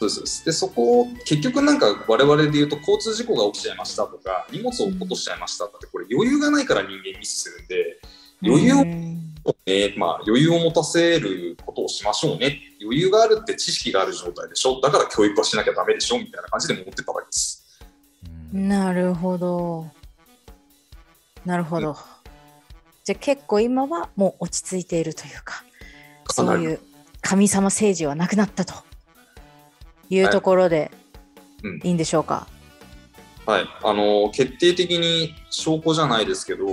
[0.09, 0.45] そうです。
[0.45, 7.65] でそこを結局なんか我々で言うと交通事故が起きちゃいましたとか荷物を落としちゃいましたってこれ余裕がないから人間ミスする。
[7.65, 7.69] ん。
[7.69, 8.01] で
[8.43, 9.21] 余裕をうん
[9.67, 12.61] ねまあ、余裕を持たせることをしましょうね。
[12.83, 14.81] 余裕があるって知識がある状態でしょ。
[14.83, 17.67] だから教育はしなきゃダメでしょみたいな感じで持ってたわけです。
[18.53, 18.69] うん。
[18.69, 19.87] なるほど。
[21.47, 21.97] なるほど。
[23.05, 25.65] じゃあ結構今はもう落ち着いているというか、
[26.29, 26.81] そういう
[27.23, 28.75] 神様政治はなくなったと
[30.11, 30.91] いうところで
[31.63, 31.81] うん。
[31.83, 32.47] いいんでしょうか？
[33.47, 33.65] はい。
[33.83, 36.67] あの決定的に証拠じゃないですけど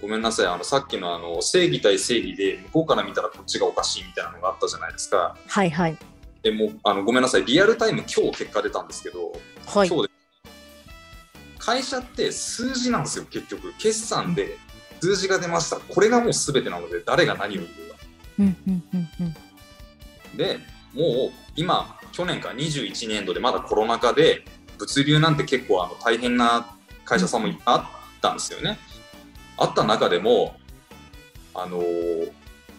[0.00, 0.46] ごめんなさい。
[0.46, 5.36] あのさっきのあの正義対正義で向こうから見たらこっちがおかしいみたいなのがあったじゃないですか。
[5.46, 5.96] はいはい。
[6.42, 7.44] でもうあのごめんなさい。
[7.44, 9.32] リアルタイム今日結果出たんですけど
[9.66, 9.88] はい。
[9.88, 10.10] 今日で
[11.58, 13.72] 会社って数字なんですよ結局。
[13.78, 14.58] 決算で
[15.00, 15.76] 数字が出ました。
[15.76, 17.72] これがもう全てなので誰が何を言うか。
[18.40, 20.36] うんうんうんうん。
[20.36, 20.58] で
[20.94, 24.44] もう今去年から21年度でまだコロナ禍で
[24.78, 28.78] 物流なんて結構あの大変な会社さんもいっぱいあったんですよね。
[29.56, 30.54] あった中でも
[31.54, 32.32] あのー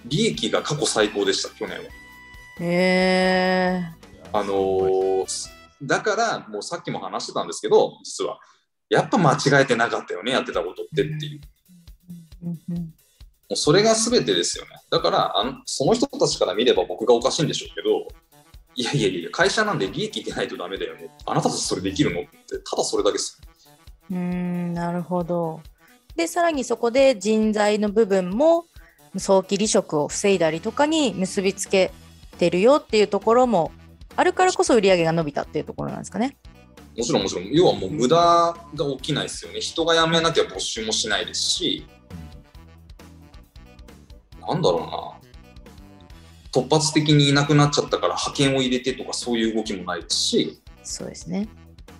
[0.06, 1.84] 利益が過去最高でした去年は。
[1.86, 1.90] へ
[2.60, 3.84] え
[4.34, 5.26] あのー
[5.82, 8.40] だからもうさっきも話してたんですけど実は
[8.90, 11.42] やっぱ間違えてなかったよねやってたことってっていう。
[12.44, 12.94] うんうん
[13.50, 14.72] もうそれが全てですよね。
[14.90, 18.08] だからあの、その人たちから見れば僕がおかしいんでしょうけど、
[18.76, 21.10] いやいやいや、会社なんで利益出ないとダメだよね。
[21.26, 23.48] あなたたちそれできるのって、ただそれだけですよ。
[24.12, 25.62] うーんなるほど。
[26.16, 28.66] でさらにそこで人材の部分も
[29.18, 31.92] 早期離職を防いだりとかに結びつけ
[32.38, 33.72] てるよっていうところも
[34.16, 36.38] あるからこそ売り上げが伸びたっていうところなんですかね。
[36.96, 39.60] もちろんもちろん、要はもう無駄が起きないですよね。
[39.60, 41.88] 人が辞めなきゃ募集もしないですし、
[44.40, 45.23] なんだろうな。
[46.54, 51.50] 突発的にいなくなっちゃったから派遣を入れてとかそういう動きもないですし、そうですね。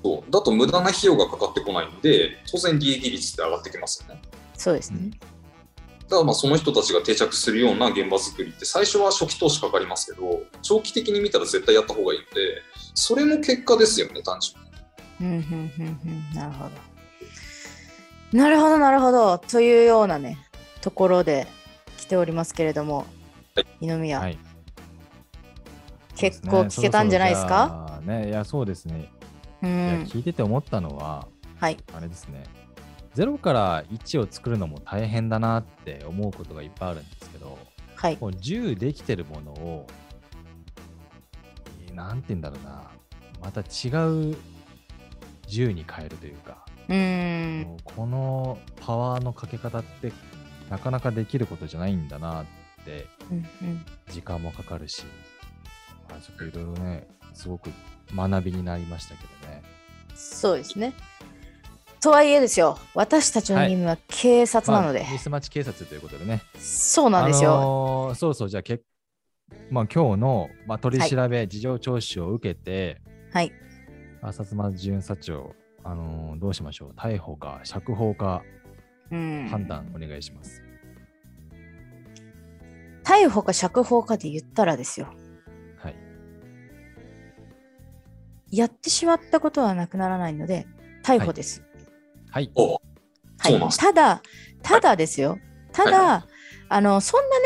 [0.04, 4.22] そうだと無駄な費用がかかってこないんで、当然利益率って上がってきますよね。
[4.54, 5.12] そうですね。
[6.04, 12.62] だからまあその人たちが定着するような現場作りって最初は初期投資かかりますけど長期的に見たら絶対やった方がいいので
[12.94, 14.72] それも結果ですよね単純に。
[15.22, 16.72] うんうんうんうんなるほど。
[18.38, 20.38] なるほどなるほどというようなね
[20.82, 21.48] ところで
[21.98, 23.23] 来ておりますけれども、はい
[23.80, 24.38] 二宮、はい。
[26.16, 29.12] 結構聞けたんじゃないですか、ね、いや、そうですね。
[29.62, 31.28] ういやん聞いてて思ったのは、
[31.60, 31.78] はい。
[31.94, 32.44] あれですね。
[33.16, 37.58] 0から1を作るのも大変だなって思うことがいっぱいあるんですけど、
[37.96, 38.18] はい。
[38.20, 39.88] もう10できてるものを、
[41.88, 42.90] えーなんて言うんだろうな、
[43.42, 44.36] また違う
[45.48, 50.12] 10に変えるというか、うーんこのパワーのかけ方って
[50.70, 52.46] なかなかできることじゃないんだなっ
[52.86, 53.40] てうんう
[53.72, 53.86] ん。
[54.10, 55.04] 時間もかかるし、
[56.10, 57.70] まあ、ちょっといろいろねすごく
[58.16, 59.64] 学びになりましたけどね。
[60.16, 60.94] そうですね。
[62.00, 66.42] とはいえですよ、私たちの任務は警察なので、まあミスマッチ警察ということでね。
[66.60, 67.54] そうなんですよ。
[67.56, 68.82] あのーそうそうじゃあけ
[69.70, 73.52] まあ、今日の、まあ、取り調べ、事情聴取を受けてはい。
[74.22, 76.92] 浅妻巡査長、あのーどうしましょう。
[76.98, 78.44] 逮捕か釈放か
[79.12, 80.63] うん、判断お願いします、
[83.04, 85.08] 逮捕か釈放かで言ったらですよ、
[85.78, 85.96] はい。
[88.52, 90.68] やってしまったことはなくならないので、
[91.04, 91.64] 逮捕です。
[92.32, 92.52] はい。
[92.56, 92.80] おは
[93.50, 93.52] い。
[93.52, 94.22] そうなんですただ、
[94.62, 95.38] ただですよ。
[95.72, 96.28] ただ、は
[96.70, 97.46] あの、そんなね、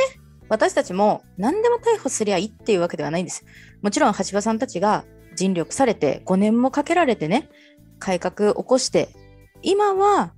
[0.49, 3.43] 私たちも何でも逮捕すりゃいいっていうわけではないんです。
[3.81, 5.05] もちろん、橋場さんたちが
[5.35, 7.49] 尽力されて、5年もかけられてね、
[7.99, 9.09] 改革起こして、
[9.61, 10.33] 今は、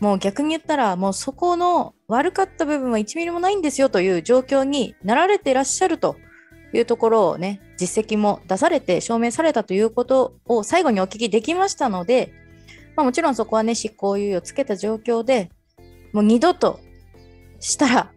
[0.00, 6.16] もう逆に言ったら、もうそこの悪かった部分は1ミリもないんですよという状況になられていらっしゃると
[6.72, 12.32] いうところをね、実績も出されて証明されたということを最後にお聞きできましたので、
[12.96, 15.50] まあ、もちろんそこはね、執行猶予をつけた状況で、
[16.12, 16.80] もう二度と
[17.60, 18.12] したら、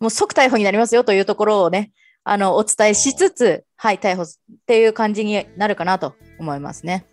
[0.00, 1.92] もう即逮捕になりますよというところをね、
[2.24, 4.26] あの、お伝えしつつ、はい、逮捕っ
[4.66, 7.04] ていう感じになるかなと思いますね。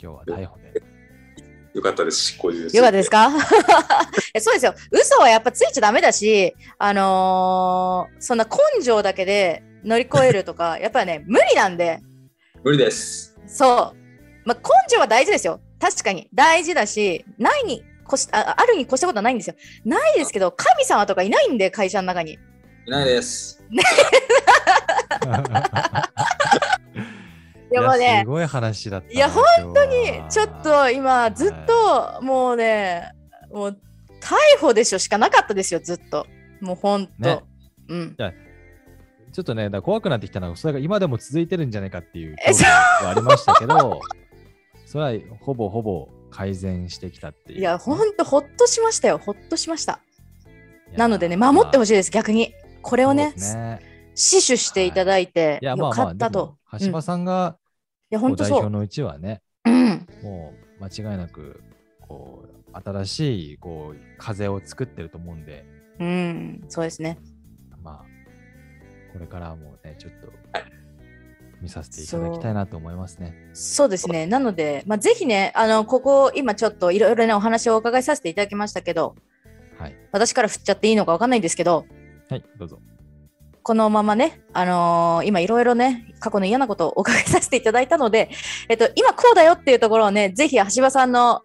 [0.00, 0.63] 今日は逮捕
[1.74, 3.30] よかったです執行猶予よかったですか？
[4.32, 4.74] えそうですよ。
[4.92, 12.00] 嘘はやっぱついちゃダメだし、あのーそんな根性だけで乗り越えるとか、 やっぱりね、無理なんで、
[12.62, 13.96] 無理ですそう。
[14.48, 15.60] まあ、根性は大事ですよ。
[15.80, 16.28] 確かに。
[16.32, 19.54] 大事だし、ないに越しあ、あるに越したことはないんですよ。
[19.84, 22.38] ないですけど、神様とかいないんで、会社の中に。
[22.86, 23.76] いないですい
[27.74, 29.44] やもうねすごい話だったないや本
[29.74, 33.12] 当にちょっと今、ずっと、もうね、
[33.52, 33.78] もう、
[34.20, 36.26] 逮捕でしょしかなかったですよ、ずっと。
[36.60, 37.12] もうほんと。
[37.18, 37.42] ね
[37.88, 38.16] うん。
[39.32, 44.00] ちょっとね、だ怖くなってきたのが、それが今でも続いてるんじゃないかっていうはありましたけど、
[44.86, 47.58] それはほぼほぼ改善してきたっていう。
[47.58, 49.18] いや、ほんと、ほっとしましたよ。
[49.18, 50.00] ほっとしました。
[50.96, 52.54] なのでね、守ってほししいです、逆に。
[52.82, 53.80] これをね、ね
[54.14, 56.56] 死守していただいて、よかったと。
[56.80, 57.63] 橋場さんがい
[58.14, 58.58] や、こほんとそう。
[58.58, 60.06] う代表のうちはね、うん。
[60.22, 61.62] もう間違いなく、
[62.00, 65.64] こう、新しいこう風を作ってると思うんで、
[66.00, 67.18] うん、そうですね。
[67.82, 68.04] まあ、
[69.12, 70.32] これからもね、ちょっと
[71.60, 73.50] 見させていただきたいなと思いますね。
[73.52, 74.26] そうですね。
[74.26, 79.14] なので、まあ、ぜひね、あの、ここ、今ちょっといろいろね、お話をお伺いさせていただきましたけど、
[79.78, 79.96] はい。
[80.12, 81.86] 私から振っちゃっていいのかわかんないんですけど、
[82.28, 82.78] はい、どうぞ。
[83.64, 88.28] このままね、あのー今いろいろね、過去の嫌なことをお伺いさせていただいたので、
[88.68, 91.40] えっと、今こうだよっていうところをね、ぜひ橋場さんの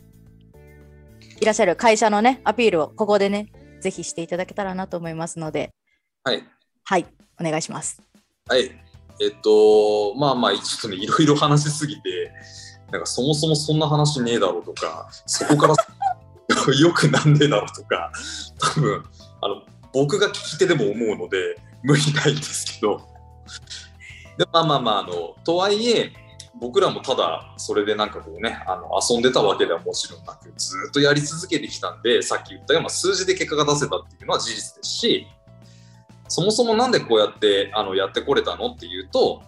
[1.39, 5.73] いらっしゃる会社のね、アピールをここでね、ぜひしていただけたらなと思いますので、
[6.25, 6.43] はい。
[6.83, 7.07] はい、
[7.39, 8.03] お願いします。
[8.49, 8.69] はい。
[9.21, 12.33] えっと、まあまあ、ちょっとね、いろいろ話しすぎて、
[12.91, 15.75] なんかそもそもそんな話ねえだろうとか、そこから
[16.75, 18.11] よくなんねえだろうとか、
[18.75, 19.03] 多分、
[19.39, 19.63] あの、
[19.93, 23.01] 僕が聞き手でも思うので、無理ないんですけど、
[24.37, 26.11] でまあまあまあ、あの、とはいえ、
[26.59, 35.27] 僕らもただそれでなんかこうねあの遊んでたわけではもちろんなくずっとやり続けてきたんでさっき言ったような数字で結果が出せたっていうのは事実ですし
[36.27, 39.41] そもそもなんでこうやってあのやってこれたのっていうと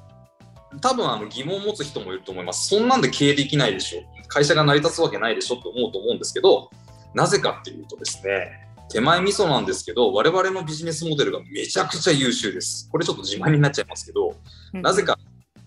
[0.80, 2.70] 多分あの疑問を持つ人もいると思います。
[2.70, 4.04] そんなんで経営できないでしょ。
[4.30, 6.70] 会社が成り立つわけないでしょって思うと思うんですけど
[7.14, 14.36] なぜかっていうとですね手前味噌なんですけど我々のビジネスモデルがめちゃくちゃ優秀ですこれちょっと自慢になっちゃいますけど
[14.74, 15.18] なぜか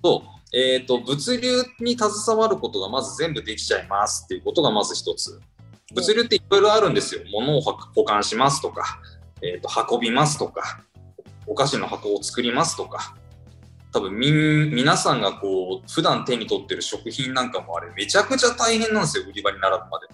[0.02, 0.22] と
[0.56, 5.40] えーと、物流に携わることがまず全部できちゃいますっていうことがまず一つ。
[5.92, 7.22] 物流っていろいろあるんですよ。
[7.32, 9.00] 物を保管しますとか、
[9.42, 10.80] えーと、運びますとか、
[11.48, 13.16] お菓子の箱を作りますとか、
[13.92, 14.30] 多分み
[14.72, 20.06] 皆さんがこう普段手に取ってる食品なんかもあれめちゃくちゃ大変なんですよ、売り場に並ぶまで。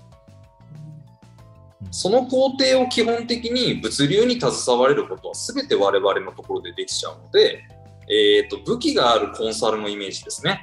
[1.91, 7.65] その工程を基本的に物流に携われることは全て我々のところでできちゃうので、
[8.09, 10.61] えーと、武器があるコンサルのイメージですね。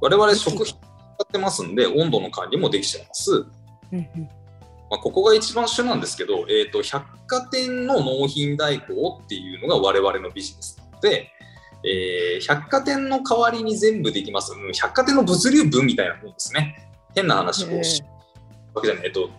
[0.00, 0.76] 我々食品使
[1.22, 3.44] ってますんで温度の管理もできちゃいます。
[4.90, 11.30] まあ、ここが一番主なんですけど、えーと、百貨店の納品代行っていうのが我々のビジネスなので、
[11.84, 14.54] えー、百貨店の代わりに全部できます。
[14.54, 16.87] うん、百貨店の物流部みたいなもんですね。
[17.14, 18.02] 変な話をし、
[18.74, 19.06] わけじゃない。
[19.06, 19.30] えっと、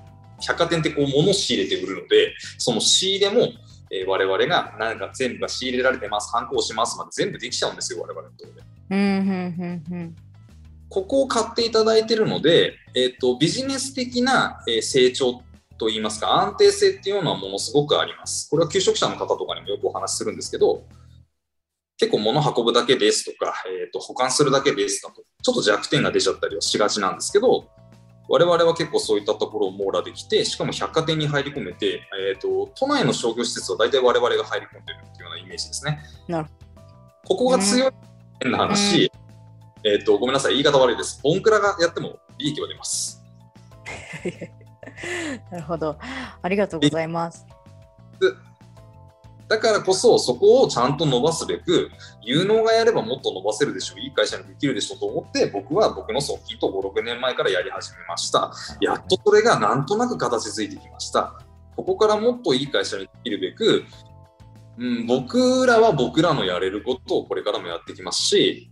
[0.41, 3.49] 百貨店ってこう物を仕入れて売るので、その仕入れも
[3.91, 8.63] えー、我々がなんか全部が仕入れられてます、反抗しますまで全部できちゃうんですよ、我々のところで。
[10.89, 15.41] ここを買っていただいているので、えーと、ビジネス的な、え成長
[15.77, 18.49] といいますか、安定性っていうのはものすごくあります。
[18.49, 20.83] これは求職者の方とかにもよくお話しするんですけど、
[21.99, 27.67] 結構物運ぶだけですとか、えーと、保管するだけですとか、ちょっと弱点が出ちゃったりはしがちなんですけど、
[28.29, 35.99] 我々は結構そういったところを網羅できて、しかも百貨店に入り込めて、えーと、都内の商業施設は大体我々が入り込んでるっていうようなイメージですね。
[36.27, 36.49] なる
[37.25, 37.91] ここが強い
[38.41, 39.11] 変な話、
[39.83, 41.19] えーと、ごめんなさい、言い方悪いです。
[41.21, 43.21] ボンクラがやっても利益は出ます。
[45.51, 45.97] なるほど。
[46.41, 47.45] ありがとうございます。
[49.49, 51.89] だからこそ、そこをちゃんと伸ばすべく、
[52.21, 58.53] 有能がやればもっと伸ばせるでしょう、いい会社にできるでしょうと思って、僕は僕の側近と5、6年前からやり始めました。
[58.79, 61.41] やっとそれがなんとなく形づいてきました。
[61.75, 63.85] ここからもっといい会社にできるべく、
[64.77, 68.69] うん、僕らは僕らのやれることをこれからもやってきますし、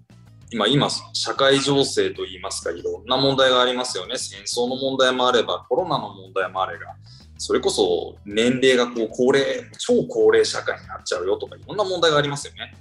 [0.52, 4.16] 今、今、社会情勢といいますか、いろんな問題がありますよね。
[4.18, 6.96] 戦争の問題もあれば、コロナの問題もあれば、
[7.38, 12.74] それこそ年齢がこう高齢、超高齢社会になっちゃうよとか、いろんな問題がありますよね。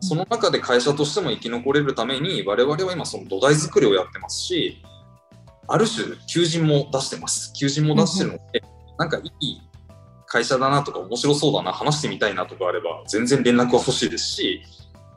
[0.00, 4.82] その中で会社としても生き残れるために、我々は今、その土台作りをやってますし、
[5.66, 7.52] ある種、求人も出してます。
[7.54, 8.62] 求人も出してるので、
[8.98, 9.60] なんかいい
[10.26, 14.62] 会社だなとか、面白そうだな、話してみたいなとかあれば、全然連絡は欲しいですし、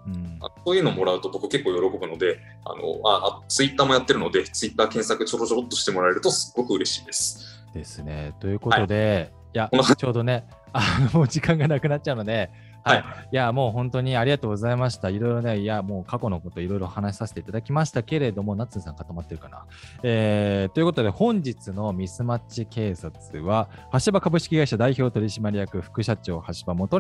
[0.08, 7.57] うん、そういうのもらうと僕結構喜ぶので、あのあツイッターもやってるので、ツイッター検索ちょろちょろっとしてもらえるとすごく嬉しいです。
[7.78, 8.34] ですね。
[8.40, 12.50] ということで、はい、いや、 ちょうどね、あもう時間がなくなっちゃうので、
[12.84, 15.10] はい、いや、もう本当にありがとうございました。
[15.10, 19.66] いろいろね、いや、もう過去のこといろいろ話させていただきましたけれども、ナッツンさん固まってるかな？
[20.04, 23.68] えー、ということで、本日のミスマッチ警察は、
[24.06, 27.00] 橋場株式会社代表取締役副社長、橋場元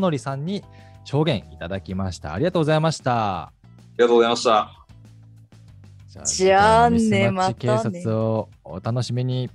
[0.00, 0.64] 則さんに
[1.04, 2.34] 証言いただきました。
[2.34, 3.42] ありがとうございました。
[3.42, 3.52] あ
[3.98, 4.80] りがとうございました。
[6.24, 7.54] じゃあね、またね。
[7.54, 9.48] 警察をお楽しみに。